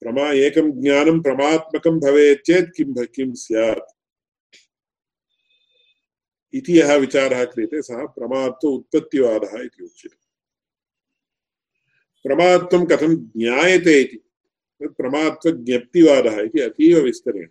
प्रमा 0.00 0.32
एकं 0.32 0.70
ज्ञानं 0.70 1.22
प्रमात्मकं 1.22 2.00
भवेत् 2.00 2.46
चेत् 2.46 2.76
किं 2.76 3.06
किं 3.06 3.34
स्यात्? 3.34 3.96
इति 6.54 6.80
यः 6.80 6.94
विचारः 6.94 7.44
क्रियते, 7.44 7.82
सः 7.82 8.06
प्रमात्व 8.06 8.68
उत्पत्तिवादः 8.68 9.62
इति 9.62 9.84
उच्यते। 9.84 10.20
ज्ञायते 13.16 14.00
इति? 14.00 14.16
इति 16.40 16.60
अतीव 16.60 16.98
विस्तरेण। 16.98 17.48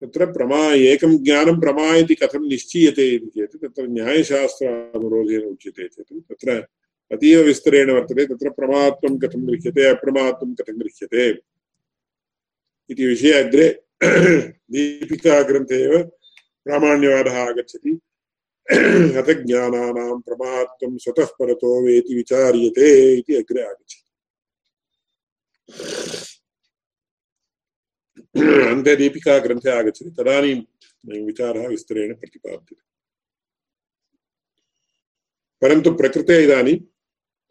तत्र 0.00 0.26
प्रमा 0.26 0.74
एकं 0.74 1.24
ज्ञानं 1.24 1.60
प्रमा 1.60 1.96
इति 1.96 2.14
कथं 2.14 2.48
निश्चीयते 2.48 3.08
इति 3.10 3.26
चेत्, 3.26 3.56
तत्र 3.56 3.86
उच्यते 5.44 5.88
चेत्, 5.88 6.32
तत्र 6.32 6.66
अतीव 7.12 7.40
विस्तरेण 7.40 7.90
वर्तते, 7.90 8.26
तत्र 8.26 8.50
प्रमात्वं 8.50 9.18
कथं 9.18 9.48
गृह्यते, 9.48 9.84
अप्रमात्वं 9.84 10.54
कथं 10.54 10.80
गृह्यते 10.80 11.30
इति 12.90 13.06
विषये 13.06 13.32
अग्रे 13.32 13.82
दीपिकाग्रन्थे 14.70 15.76
एव 15.82 16.02
प्रामाण्यवादः 16.64 17.36
आगच्छति। 17.38 17.90
अथ 19.18 19.32
ज्ञानानां 19.46 20.20
प्रमात्वं 20.20 20.98
स्वतः 20.98 21.24
परतो 21.24 21.86
वेति 21.86 22.14
विचार्यते 22.14 23.14
इति 23.14 23.34
अग्रे 23.34 23.62
आगच्छति। 23.62 24.04
अन्ते 28.70 28.96
दीपिका 28.96 29.38
ग्रन्थे 29.38 29.70
आगच्छति, 29.70 30.10
तदानीं 30.10 31.24
विचारः 31.26 31.68
विस्तरेण 31.68 32.14
प्रतिपाद्यते। 32.14 32.76
परन्तु 35.62 35.90
प्रकृते 35.94 36.44
इदानीं 36.44 36.78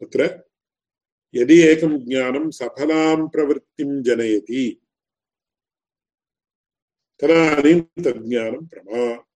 तत्र 0.02 0.44
यदि 1.34 1.62
एकं 1.62 2.08
ज्ञानं 2.08 2.50
सफलां 2.50 3.28
प्रवृत्तिं 3.28 4.02
जनयति 4.02 4.86
तदानीं 7.20 7.80
तज्ज्ञानं 7.80 8.66
प्रमा 8.66 9.26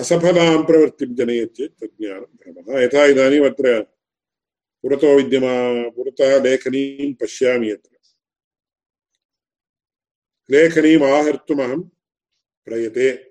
असफलां 0.00 0.62
प्रवृत्तिं 0.62 1.14
जनयति 1.14 1.54
चेत् 1.54 1.80
तज्ज्ञानं 1.80 2.52
भ्रमः। 2.52 2.80
यथा 2.80 3.04
इदानीम् 3.04 3.44
अत्र 3.44 3.82
पुरतो 4.82 5.16
विद्यमा, 5.16 5.88
पुरतः 5.90 6.42
लेखनीं 6.42 7.14
पश्यामि 7.14 7.70
अत्र। 7.70 7.90
लेखनीम् 10.50 11.02
आहर्तुमहं 11.02 11.82
प्रयते। 12.64 13.29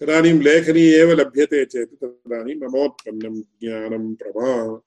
तदानीं 0.00 0.42
लेखनी 0.42 0.80
एव 0.80 1.12
लभ्यते 1.12 1.64
चेत् 1.64 1.94
तदानीं 1.94 2.54
ममोत्पन्नं 2.54 3.42
ज्ञानं 3.42 4.14
प्रमा 4.14 4.82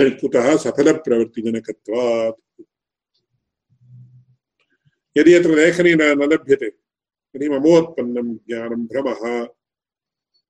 कुतः 0.00 0.56
सफलप्रवृत्तिजनकत्वात्? 0.56 2.62
यदि 5.16 5.34
अत्र 5.34 5.50
लेखनी 5.50 5.94
न 5.94 6.02
न 6.02 6.22
लभ्यते, 6.22 6.70
तर्हि 6.70 7.48
ममोत्पन्नं 7.48 8.34
ज्ञानं 8.34 8.86
भ्रमः, 8.86 9.48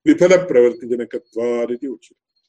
विफलप्रवृत्तिजनकत्वात् 0.05 1.71
इति 1.71 1.87
उच्यते। 1.87 2.41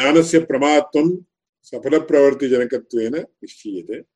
ज्ञानस्य 0.00 0.40
प्रमात्वं 0.40 1.24
सफलप्रवृत्तिजनकत्वेन 1.62 3.16
निश्चीयते। 3.16 4.15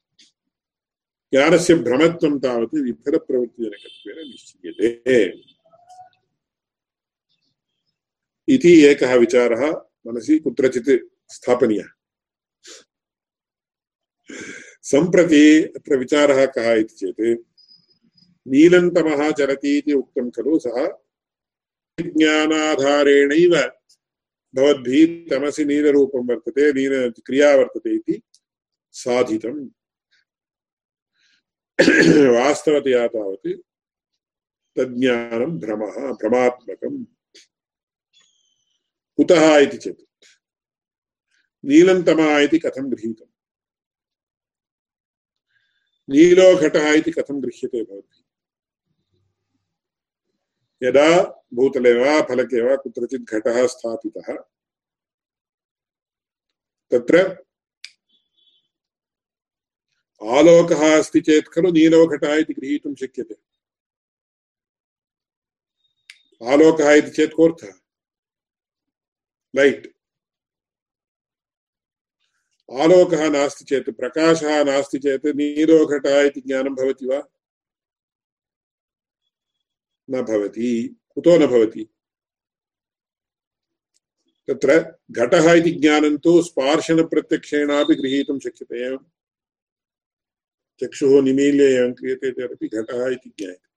ज्ञानस्य 1.32 1.74
भ्रमत्वं 1.86 2.38
तावत् 2.38 2.74
विफलप्रवृत्तिजनकत्वेन 2.84 4.18
निश्चीयते 4.28 5.20
इति 8.48 8.72
एकः 8.84 9.14
विचारः 9.16 9.62
मनसि 10.06 10.38
कुत्रचित् 10.38 10.90
स्थापनीयः 11.32 11.88
सम्प्रति 14.84 15.42
अत्र 15.76 15.96
विचारः 15.98 16.44
कः 16.46 16.72
इति 16.74 16.94
चेत् 16.96 17.44
नीलन्तमः 18.46 19.30
चलति 19.30 19.76
इति 19.78 19.92
उक्तं 19.92 20.30
खलु 20.30 20.58
सः 20.58 20.86
ज्ञानाधारेणैव 21.98 23.54
भवद्भिः 24.54 25.10
तमसि 25.30 25.64
नीलरूपं 25.64 26.26
वर्तते 26.26 26.72
नील 26.72 26.94
क्रिया 27.26 27.54
वर्तते 27.56 27.94
इति 27.94 28.20
साधितम् 28.94 29.68
वास्तवतया 32.36 33.06
तावत् 33.06 33.46
तज्ज्ञानं 34.76 35.58
भ्रमः 35.58 36.12
भ्रमात्मकम् 36.12 37.04
कुतः 39.16 39.56
इति 39.56 39.76
चेत्? 39.76 40.24
नीलन्तमः 41.64 42.38
इति 42.38 42.58
कथं 42.58 42.92
गृहीतम्? 42.92 43.30
नीलो 46.08 46.56
घटः 46.56 46.92
इति 46.92 47.10
कथं 47.10 47.42
गृह्यते 47.42 47.82
भवद्भिः 47.82 48.24
यदा 50.88 51.22
भूतले 51.54 51.94
वा 51.94 52.22
फलके 52.22 52.62
वा 52.62 52.76
कुत्रचित् 52.76 53.22
घटः 53.22 53.66
स्थापितः, 53.66 54.34
तत्र 56.90 57.44
आलोकः 60.28 60.98
अस्ति 60.98 61.20
चेत् 61.20 61.48
खलु 61.48 61.70
नीलोघटः 61.70 62.34
इति 62.34 62.54
गृहीतुं 62.54 62.94
शक्यते। 62.94 63.34
आलोकः 66.52 66.92
इति 66.92 67.10
चेत् 67.10 67.32
कोऽर्थः? 67.32 67.72
लैट् 69.56 69.86
आलोकः 72.72 73.30
नास्ति 73.30 73.64
चेत्, 73.64 73.90
प्रकाशः 73.90 74.64
नास्ति 74.64 74.98
चेत् 74.98 75.26
नीलोघटः 75.26 76.20
इति 76.20 76.40
ज्ञानं 76.40 76.74
भवति 76.74 77.06
वा? 77.06 77.22
न 80.10 80.22
भवति। 80.22 80.96
कुतो 81.14 81.38
न 81.38 81.46
भवति? 81.46 81.88
तत्र 84.48 84.98
घटः 85.10 85.52
इति 85.52 85.70
ज्ञानं 85.70 86.16
तु 86.16 86.42
स्पार्शनप्रत्यक्षेणापि 86.42 87.94
गृहीतुं 87.94 88.38
शक्यते 88.38 88.96
चक्षुः 90.80 91.22
निमील्य 91.22 91.64
एवं 91.64 91.92
क्रियते 91.92 92.30
चेदपि 92.30 92.68
घटः 92.68 93.08
इति 93.08 93.32
ज्ञायते 93.38 93.70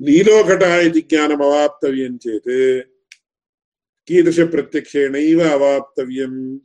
नीलो 0.00 0.44
घटः 0.44 0.76
इति 0.76 1.00
ज्ञानम् 1.00 1.42
अवाप्तव्यं 1.42 2.18
चेत्। 2.18 2.88
कीदृशप्रत्यक्षेणैव 4.08 5.50
अवाप्तव्यम्। 5.50 6.58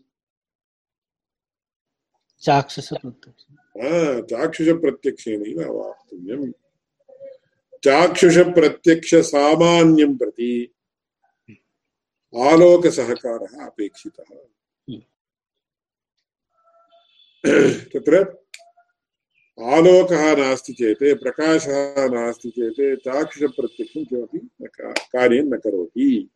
चाक्षुषप्रत्यक्षेण 2.42 4.22
चाक्षुषप्रत्यक्षेणैव 4.22 5.70
अवाप्तव्यम्। 5.70 6.52
चाक्षुषप्रत्यक्षसामान्यं 7.84 10.18
प्रति 10.18 10.74
आलोकसहकारः 12.38 13.65
अपेक्षितः। 13.65 14.59
तत्र 17.45 18.17
आलोकः 19.63 20.36
नास्ति 20.36 20.73
चेत्, 20.73 21.23
प्रकाशः 21.23 21.95
नास्ति 21.97 22.49
चेत् 22.49 22.99
चाक्षुषप्रत्यक्षं 22.99 24.06
किमपि 24.06 24.49
न 24.62 24.67
कार्यं 24.91 25.43
न 25.43 25.58
करोति। 25.58 26.30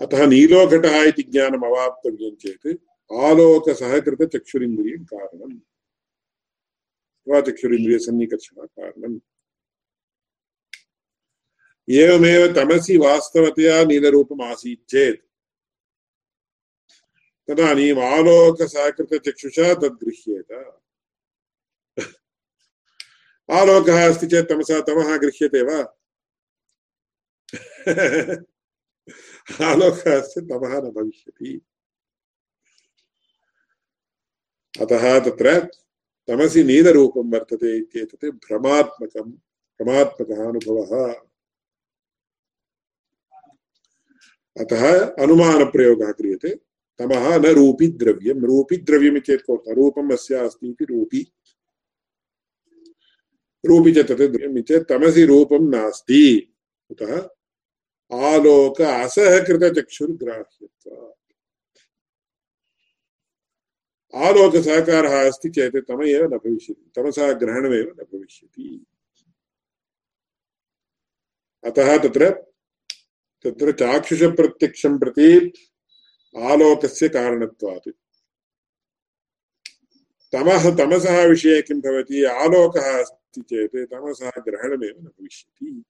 अतः 0.00 0.26
नीलोघटः 0.26 1.02
इति 1.02 1.22
ज्ञानम् 1.22 1.64
अवाप्तव्यं 1.64 2.36
चेत्, 2.36 2.78
आलोकसहकृतचक्षुरिन्द्रियं 3.12 5.04
कारणम्। 5.04 5.58
अथवा 7.20 7.40
चक्षुरिन्द्रियसन्निकर्षणः 7.40 8.64
कारणम्। 8.64 9.20
एवमेव 11.90 12.54
तमसि 12.54 12.96
वास्तवतया 12.96 13.84
नीलरूपम् 13.84 14.42
आसीत् 14.42 14.90
चेत् 14.90 15.27
तदानीम् 17.48 17.98
आलोकसहकृतचक्षुषा 17.98 19.74
तद् 19.74 20.00
गृह्येत 20.04 20.50
आलोकः 23.48 23.98
अस्ति 24.08 24.26
चेत् 24.26 24.48
तमसा 24.48 24.80
तमः 24.80 25.16
गृह्यते 25.16 25.62
वा? 25.62 25.78
आलोकः 29.70 30.20
अस्ति 30.20 30.40
तमः 30.40 30.72
न 30.80 30.90
भविष्यति। 30.90 31.60
अतः 34.80 35.04
तत्र 35.20 35.60
तमसि 36.28 36.64
नीलरूपं 36.64 37.30
वर्तते 37.32 37.76
इत्येतत् 37.78 38.24
भ्रमात्मकं 38.24 39.30
भ्रमात्मकः 39.30 40.44
अनुभवः। 40.48 41.12
अतः 44.56 44.82
अनुमानप्रयोगः 45.22 46.12
क्रियते। 46.12 46.67
तमः 46.98 47.38
न 47.38 47.46
रूपी 47.46 47.88
द्रव्यं 47.88 48.34
रूपी 48.34 48.76
द्रव्यम् 48.76 49.20
चेत् 49.20 49.42
कोऽर्थः 49.42 49.74
रूपम् 49.74 50.12
अस्य 50.12 50.34
अस्ति 50.34 50.68
इति 50.68 50.84
रूपी। 50.84 51.32
रूपी 53.66 53.92
च 53.92 53.98
तत् 53.98 54.12
द्रव्यम् 54.12 54.62
चेत् 54.62 54.88
तमसि 54.88 55.24
रूपं 55.24 55.70
नास्ति। 55.70 56.52
कुतः? 56.88 57.28
आलोक 58.12 58.80
असहकृतचक्षुर्ग्राह्यत्वात्। 58.80 61.14
आलोकसहकारः 64.14 65.28
अस्ति 65.28 65.50
चेत् 65.50 65.76
तम 65.76 66.02
एव 66.02 66.24
न 66.24 66.28
भविष्यति। 66.28 66.90
तमसः 66.96 67.32
ग्रहणमेव 67.32 67.96
न 68.00 68.02
भविष्यति। 68.02 68.86
अतः 71.64 71.98
तत्र 71.98 72.44
तत्र 73.44 73.72
चाक्षुषप्रत्यक्षं 73.72 74.98
प्रति 74.98 75.52
आलोकस्य 76.36 77.08
कारणत्वात्। 77.08 77.88
तमः 80.32 80.76
तमसः 80.76 81.24
विषये 81.24 81.62
किं 81.62 81.80
भवति? 81.80 82.24
आलोकः 82.24 83.00
अस्ति 83.00 83.40
चेत् 83.40 83.90
तमसः 83.90 84.30
ग्रहणमेव 84.30 84.94
न 85.00 85.04
भविष्यति। 85.04 85.84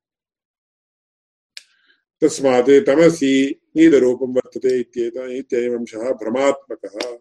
तस्मात् 2.21 2.87
तमसि 2.87 3.61
नीलरूपं 3.77 4.35
वर्तते 4.35 4.81
इत्येत 4.81 5.17
भ्रमात्मकः। 6.15 7.19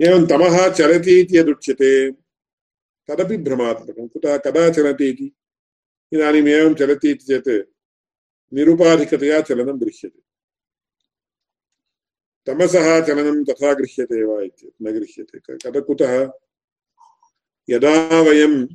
एवं 0.00 0.26
तमः 0.26 0.74
चलति 0.74 1.20
इति 1.20 1.38
यदुच्यते 1.38 2.10
तदपि 3.08 3.36
भ्रमात्मकं। 3.36 4.08
कुतः, 4.08 4.36
कदा 4.36 4.70
चलति 4.70 5.08
इति? 5.08 5.36
इदानीम् 6.12 6.48
एवं 6.48 6.74
चलति 6.74 7.10
इति 7.10 7.24
चेत् 7.24 7.70
निरुपाधिकतया 8.54 9.40
चलनं 9.40 9.80
गृह्यते 9.80 10.26
तमसः 12.46 13.06
चलनं 13.06 13.44
तथा 13.44 13.74
गृह्यते 13.74 14.24
वा 14.24 14.42
इति, 14.42 14.72
न 14.82 14.92
गृह्यते। 14.92 15.38
कद 15.38 15.84
कुतः? 15.86 16.32
यदा 17.70 18.20
वयं 18.20 18.66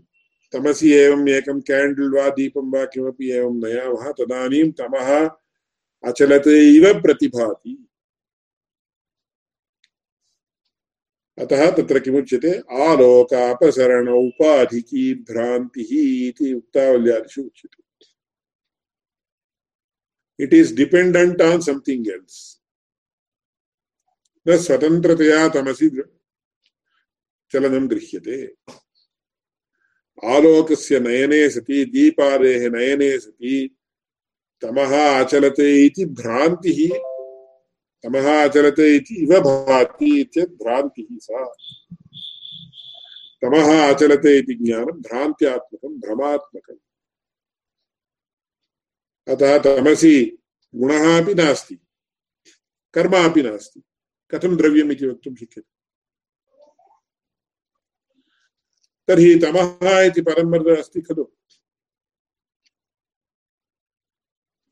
तमसि 0.53 0.93
एवम् 0.93 1.29
एकं 1.29 1.61
केण्डल् 1.61 2.13
वा 2.13 2.29
दीपं 2.29 2.71
वा 2.71 2.85
किमपि 2.85 3.31
एवं 3.31 3.67
नयामः, 3.67 4.11
तदानीं 4.11 4.71
तमः 4.71 5.29
अचलत् 6.03 6.47
इव 6.47 7.01
प्रतिभाति। 7.01 7.87
अतः 11.39 11.71
तत्र 11.71 11.99
किमुच्यते? 11.99 12.59
आलोकापसरण 12.71 14.07
उपाधिकी 14.07 15.13
भ्रान्तिः 15.13 15.87
इति 16.27 16.53
उक्तावल्यादिषु 16.53 17.41
उच्यते। 17.41 17.81
It 20.43 20.53
is 20.53 20.75
dependent 20.75 21.41
on 21.41 21.61
something 21.61 22.07
else 22.07 22.60
न 24.47 24.57
स्वतन्त्रतया 24.57 25.49
तमसि 25.49 26.03
चलनं 27.51 27.89
गृह्यते। 27.89 28.55
आलोकस्य 30.25 30.99
नयने 30.99 31.49
सति, 31.49 31.85
दीपादेः 31.85 32.69
नयने 32.69 33.19
सति, 33.19 33.75
तमः 34.61 35.19
अचलत् 35.23 35.59
इति 35.59 36.05
भ्रान्तिः। 36.05 37.11
तमः 38.03 38.43
अचलते 38.43 38.95
इति 38.95 39.15
इव 39.15 39.39
भाति 39.39 40.23
चेत् 40.33 40.49
भ्रान्तिः 40.49 41.07
सा। 41.11 41.53
तमः 43.41 43.93
अचलते 43.93 44.37
इति 44.37 44.53
ज्ञानं 44.53 45.01
भ्रान्त्यात्मकं, 45.01 45.99
भ्रमात्मकम्। 45.99 46.77
अतः 49.35 49.57
तमसि 49.59 50.37
गुणः 50.75 51.23
अपि 51.23 51.33
नास्ति, 51.33 51.75
कर्म 52.93 53.29
अपि 53.29 53.41
नास्ति। 53.41 53.81
कथं 54.33 54.57
द्रव्यम् 54.57 54.91
इति 54.91 55.07
वक्तुं 55.07 55.35
शक्यते? 55.35 55.81
तर्हि 59.07 59.39
तमः 59.39 60.01
इति 60.01 60.21
परं 60.21 60.77
अस्ति 60.77 61.01
खलु। 61.01 61.23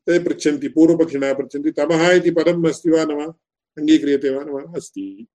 ते 0.06 0.24
पृच्छन्ति, 0.24 0.68
पूर्वपक्षिणः 0.68 1.34
पृच्छन्ति, 1.34 1.70
तमः 1.70 2.12
इति 2.12 2.30
पदम् 2.30 2.66
अस्ति 2.66 2.90
वा 2.90 3.04
न 3.04 3.12
वा? 3.12 3.24
अङ्गीक्रियते 3.78 4.30
वा 4.30 4.44
न 4.44 4.48
वा? 4.48 4.62
अस्ति। 4.76 5.26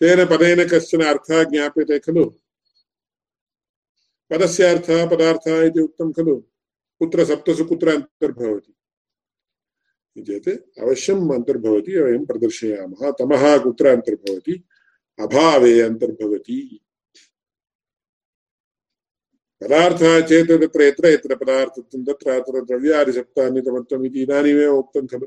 तेन 0.00 0.26
पदेन 0.26 0.68
कश्चन 0.68 1.04
अर्थः 1.04 1.44
ज्ञाप्यते 1.44 1.98
खलु। 1.98 2.24
पदस्य 4.30 4.64
अर्थः, 4.64 5.10
पदार्थः 5.10 5.62
इति 5.62 5.80
उक्तं 5.80 6.12
खलु। 6.12 6.36
कुत्र 6.98 7.24
सप्तसु 7.24 7.64
कुत्र 7.64 7.88
अन्तर्भवति। 7.88 8.74
चेत् 10.22 10.78
अवश्यम् 10.78 11.32
अन्तर्भवति 11.32 11.98
वयं 12.00 12.26
प्रदर्शयामः। 12.26 13.10
तमः 13.10 13.58
कुत्र 13.58 13.86
अन्तर्भवति 13.86 14.64
अभावे 15.20 15.80
अन्तर्भवति। 15.80 16.80
पदार्थः 19.60 20.20
चेत् 20.20 20.50
तत्र 20.50 20.82
यत्र 20.82 21.06
यत्र 21.06 21.36
पदार्थत्वं 21.36 22.04
तत्र 22.04 22.30
अत्र 22.30 22.60
द्रव्यादिसप्तान्यतमत्वम् 22.60 24.06
इति 24.06 24.22
इदानीमेव 24.22 24.78
उक्तं 24.78 25.06
खलु। 25.06 25.26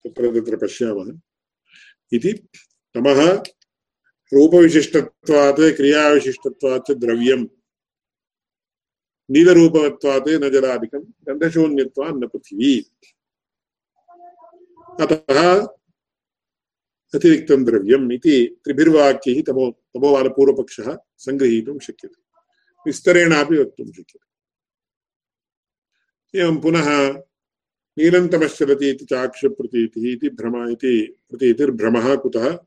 तत्र 0.04 0.40
तत्र 0.40 0.56
पश्यामः। 0.56 1.20
इति 2.12 2.32
तमः 2.94 3.42
रूपविशिष्टत्वात्, 4.32 5.76
क्रियाविशिष्टत्वात् 5.76 6.90
द्रव्यं 6.90 7.44
नीलरूपवत्वात्, 9.30 10.28
न 10.28 10.50
जलादिकं 10.50 11.00
गन्धशून्यत्वात्, 11.00 12.16
न 12.16 12.26
पृथिवी। 12.26 12.90
अतः 15.00 15.66
अतिरिक्तं 17.14 17.64
द्रव्यम् 17.64 18.12
इति 18.12 18.60
त्रिभिर्वाक्यैः 18.64 19.42
तमो 19.42 19.70
तमोवादपूर्वपक्षः 19.70 20.96
सङ्गृहीतुं 21.18 21.78
शक्यते। 21.78 22.27
विस्तरेणापि 22.86 23.58
वक्तुं 23.58 23.92
शक्यते। 23.92 24.28
एवं 26.40 26.60
पुनः 26.60 27.08
नीलन्तमश्चलति 27.98 28.90
इति 28.90 29.04
चाक्षप्रतीतिः 29.04 30.12
इति 30.12 30.28
भ्रम 30.28 30.68
इति 30.68 31.16
प्रतीतिर्भ्रमः 31.30 32.16
कुतः? 32.16 32.58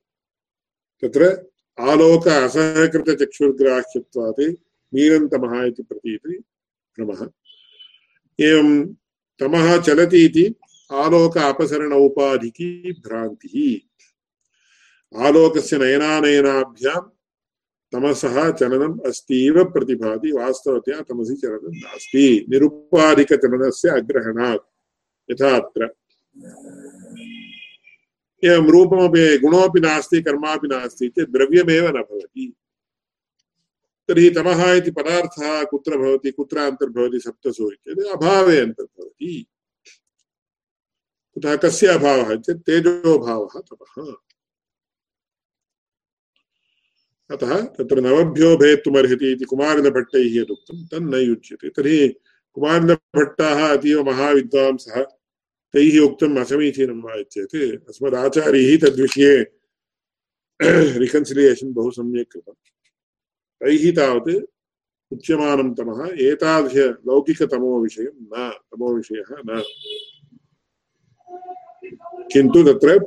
तत्र 1.01 1.49
आलोक 1.80 2.28
असहकृतचक्षुर्ग्राह्यत्वात् 2.28 4.55
नीलन्तमः 4.93 5.64
इति 5.64 5.84
प्रतीति 5.84 6.43
भ्रमः। 6.97 7.30
एवं 8.39 8.93
तमः 9.39 9.82
चलति 9.82 10.26
इति 10.26 10.55
आलोक 10.91 11.38
अपसरण 11.38 11.93
औपाधिकी 11.93 12.91
भ्रान्तिः। 12.91 13.80
आलोकस्य 15.26 15.78
नयनानयनाभ्यां 15.78 17.20
तमसः 17.93 18.51
चलनम् 18.51 18.99
अस्ति 18.99 19.45
इव 19.45 19.63
प्रतिभाति 19.63 20.31
वास्तवतया 20.31 21.01
तमसि 21.01 21.35
चलनं 21.35 21.75
नास्ति। 21.75 22.45
निरुपाधिकचलनस्य 22.49 23.89
अग्रहणात्। 23.89 24.67
यथा 25.31 25.55
अत्र 25.55 25.93
एवं 28.43 28.69
रूपमपि 28.69 29.37
गुणोऽपि 29.37 29.79
नास्ति, 29.79 30.21
कर्मापि 30.21 30.67
नास्ति 30.67 31.09
चेत् 31.09 31.29
द्रव्यमेव 31.29 31.87
न 31.87 32.01
भवति। 32.01 32.53
तर्हि 34.07 34.29
तमः 34.29 34.73
इति 34.73 34.91
पदार्थः 34.91 35.63
कुत्र 35.63 35.97
भवति 35.97 36.31
कुत्र 36.31 36.57
अन्तर्भवति 36.57 37.19
सप्तसु 37.19 37.71
इत्येतत् 37.71 38.11
अभावे 38.11 38.59
अन्तर्भवति। 38.59 39.45
कुतः 41.33 41.55
कस्य 41.55 41.87
अभावः 41.87 42.35
चेत् 42.35 42.59
तेजोभावः 42.59 43.59
तपः 43.59 44.13
अतः 47.32 47.61
तत्र 47.61 48.01
नवभ्यो 48.01 48.57
भेत्तुमर्हति 48.57 49.32
इति 49.32 49.45
कुमारिलभट्टैः 49.45 50.41
यदुक्तं 50.41 50.86
तन्न 50.86 51.13
युज्यते 51.13 51.69
तर्हि 51.69 52.07
कुमारिलभट्टाः 52.53 53.77
अतीव 53.77 54.03
महाविद्वांसः 54.03 55.03
तैः 55.73 55.99
उक्तम् 55.99 56.38
असमीचीनं 56.38 57.01
वा 57.01 57.23
चेत् 57.23 57.89
अस्मदाचार्यैः 57.89 58.77
तद्विषये 58.77 59.36
रिकन्सिलियेशन् 60.97 61.73
बहु 61.73 61.91
सम्यक् 61.91 62.32
कृतं 62.32 62.53
तैः 63.61 63.91
तावत् 63.95 64.45
उच्यमानं 65.11 65.73
तमः। 65.73 66.15
एतादृशलौकिकतमो 66.21 67.82
विषयं 67.82 68.15
न, 68.34 68.51
तमो 68.71 68.93
विषयः 68.93 69.32
न। 69.32 69.63
किन्तु 72.34 72.63
तत्र 72.63 72.99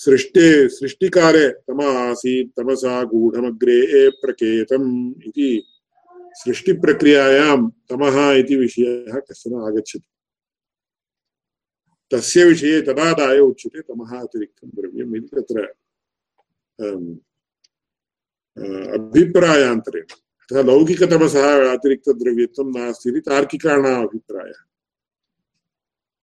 सृष्टे 0.00 0.68
सृष्टिकाले 0.68 1.48
तम 1.48 1.80
आसीत् 1.82 2.52
तमसा, 2.56 3.02
गूढमग्रे 3.04 4.10
प्रकेतम् 4.10 5.14
इति। 5.26 5.62
सृष्टिप्रक्रियायां 6.32 7.70
तमः 7.70 8.32
इति 8.32 8.56
विषयः 8.56 9.20
कश्चन 9.20 9.54
आगच्छति। 9.54 10.08
तस्य 12.10 12.44
विषये 12.44 12.82
तदादाय 12.82 13.38
उच्यते, 13.38 13.80
तमः 13.80 14.20
अतिरिक्तं 14.20 14.68
द्रव्यम् 14.68 15.16
इति 15.16 15.28
तत्र 15.36 15.60
अभिप्रायान्तरेण 18.98 20.02
अतः 20.02 20.62
लौकिकतमसः 20.62 21.72
अतिरिक्तद्रव्यत्वं 21.72 22.72
नास्ति 22.78 23.10
इति 23.10 23.20
तार्किकाणाम् 23.20 24.08
अभिप्रायः। 24.08 24.60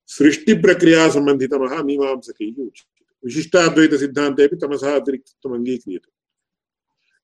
सृष्टिप्रक्रियासम्बन्धितमः 0.07 1.83
मीमांसकैः 1.83 2.65
उच्यते। 2.65 2.96
विशिष्टाद्वैत 3.27 3.93
सिद्धान्ते 3.93 4.47
तमसः 4.47 4.95
अतिरिक्तत्वम् 4.95 5.55
अङ्गीक्रियते। 5.55 6.11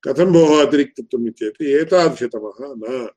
कथं 0.03 0.25
भोः 0.25 0.67
अतिरिक्तत्वम् 0.67 1.27
इत्येतत् 1.27 1.61
एतादृशतमः 1.61 2.53
न। 2.61 3.09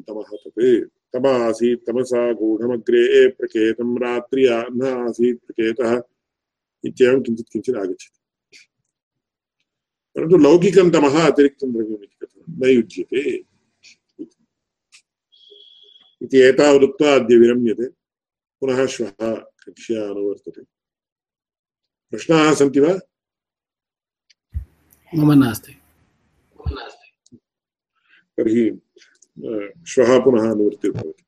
तमः 0.00 0.36
तत्। 0.36 0.88
तम 1.12 1.26
आसीत् 1.26 1.86
तमसा 1.86 2.32
गूढमग्रे 2.32 3.28
प्रकेतं 3.28 3.98
रात्रि 3.98 4.48
न 4.50 5.06
आसीत् 5.08 5.46
प्रकेतः। 5.46 6.02
इत्येवं 6.84 7.22
किञ्चित् 7.22 7.48
किञ्चित् 7.52 7.76
आगच्छति। 7.76 8.20
परन्तु 10.14 10.36
लौकिकं 10.36 10.90
तमः 10.90 11.26
अतिरिक्तं 11.26 11.68
न 11.68 11.84
एतावदुक्त्वा 16.48 17.14
अद्य 17.14 17.36
विरम्यते। 17.36 17.97
पुनः 18.60 18.86
श्वः 18.86 19.34
कक्ष्या 19.64 20.02
अनुवर्तते 20.10 20.62
प्रश्नाः 22.10 22.54
सन्ति 22.54 22.80
वा? 22.80 22.98
मम 25.14 25.32
नास्ति। 25.32 25.72
तर्हि 28.38 28.64
श्वः 29.86 30.24
पुनः 30.24 30.50
अनुवर्तिर्भवति 30.50 31.24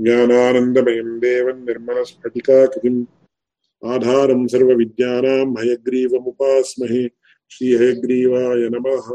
ज्ञानानन्दमयं 0.00 1.18
देवं 1.20 1.64
निर्मलस्फटिकाकृतिम् 1.66 3.06
आधारं 3.86 4.46
सर्वविद्यानां 4.46 5.48
हयग्रीवमुपास्महे। 5.60 7.08
श्रीहयग्रीवाय 7.50 8.68
नमः। 8.72 9.06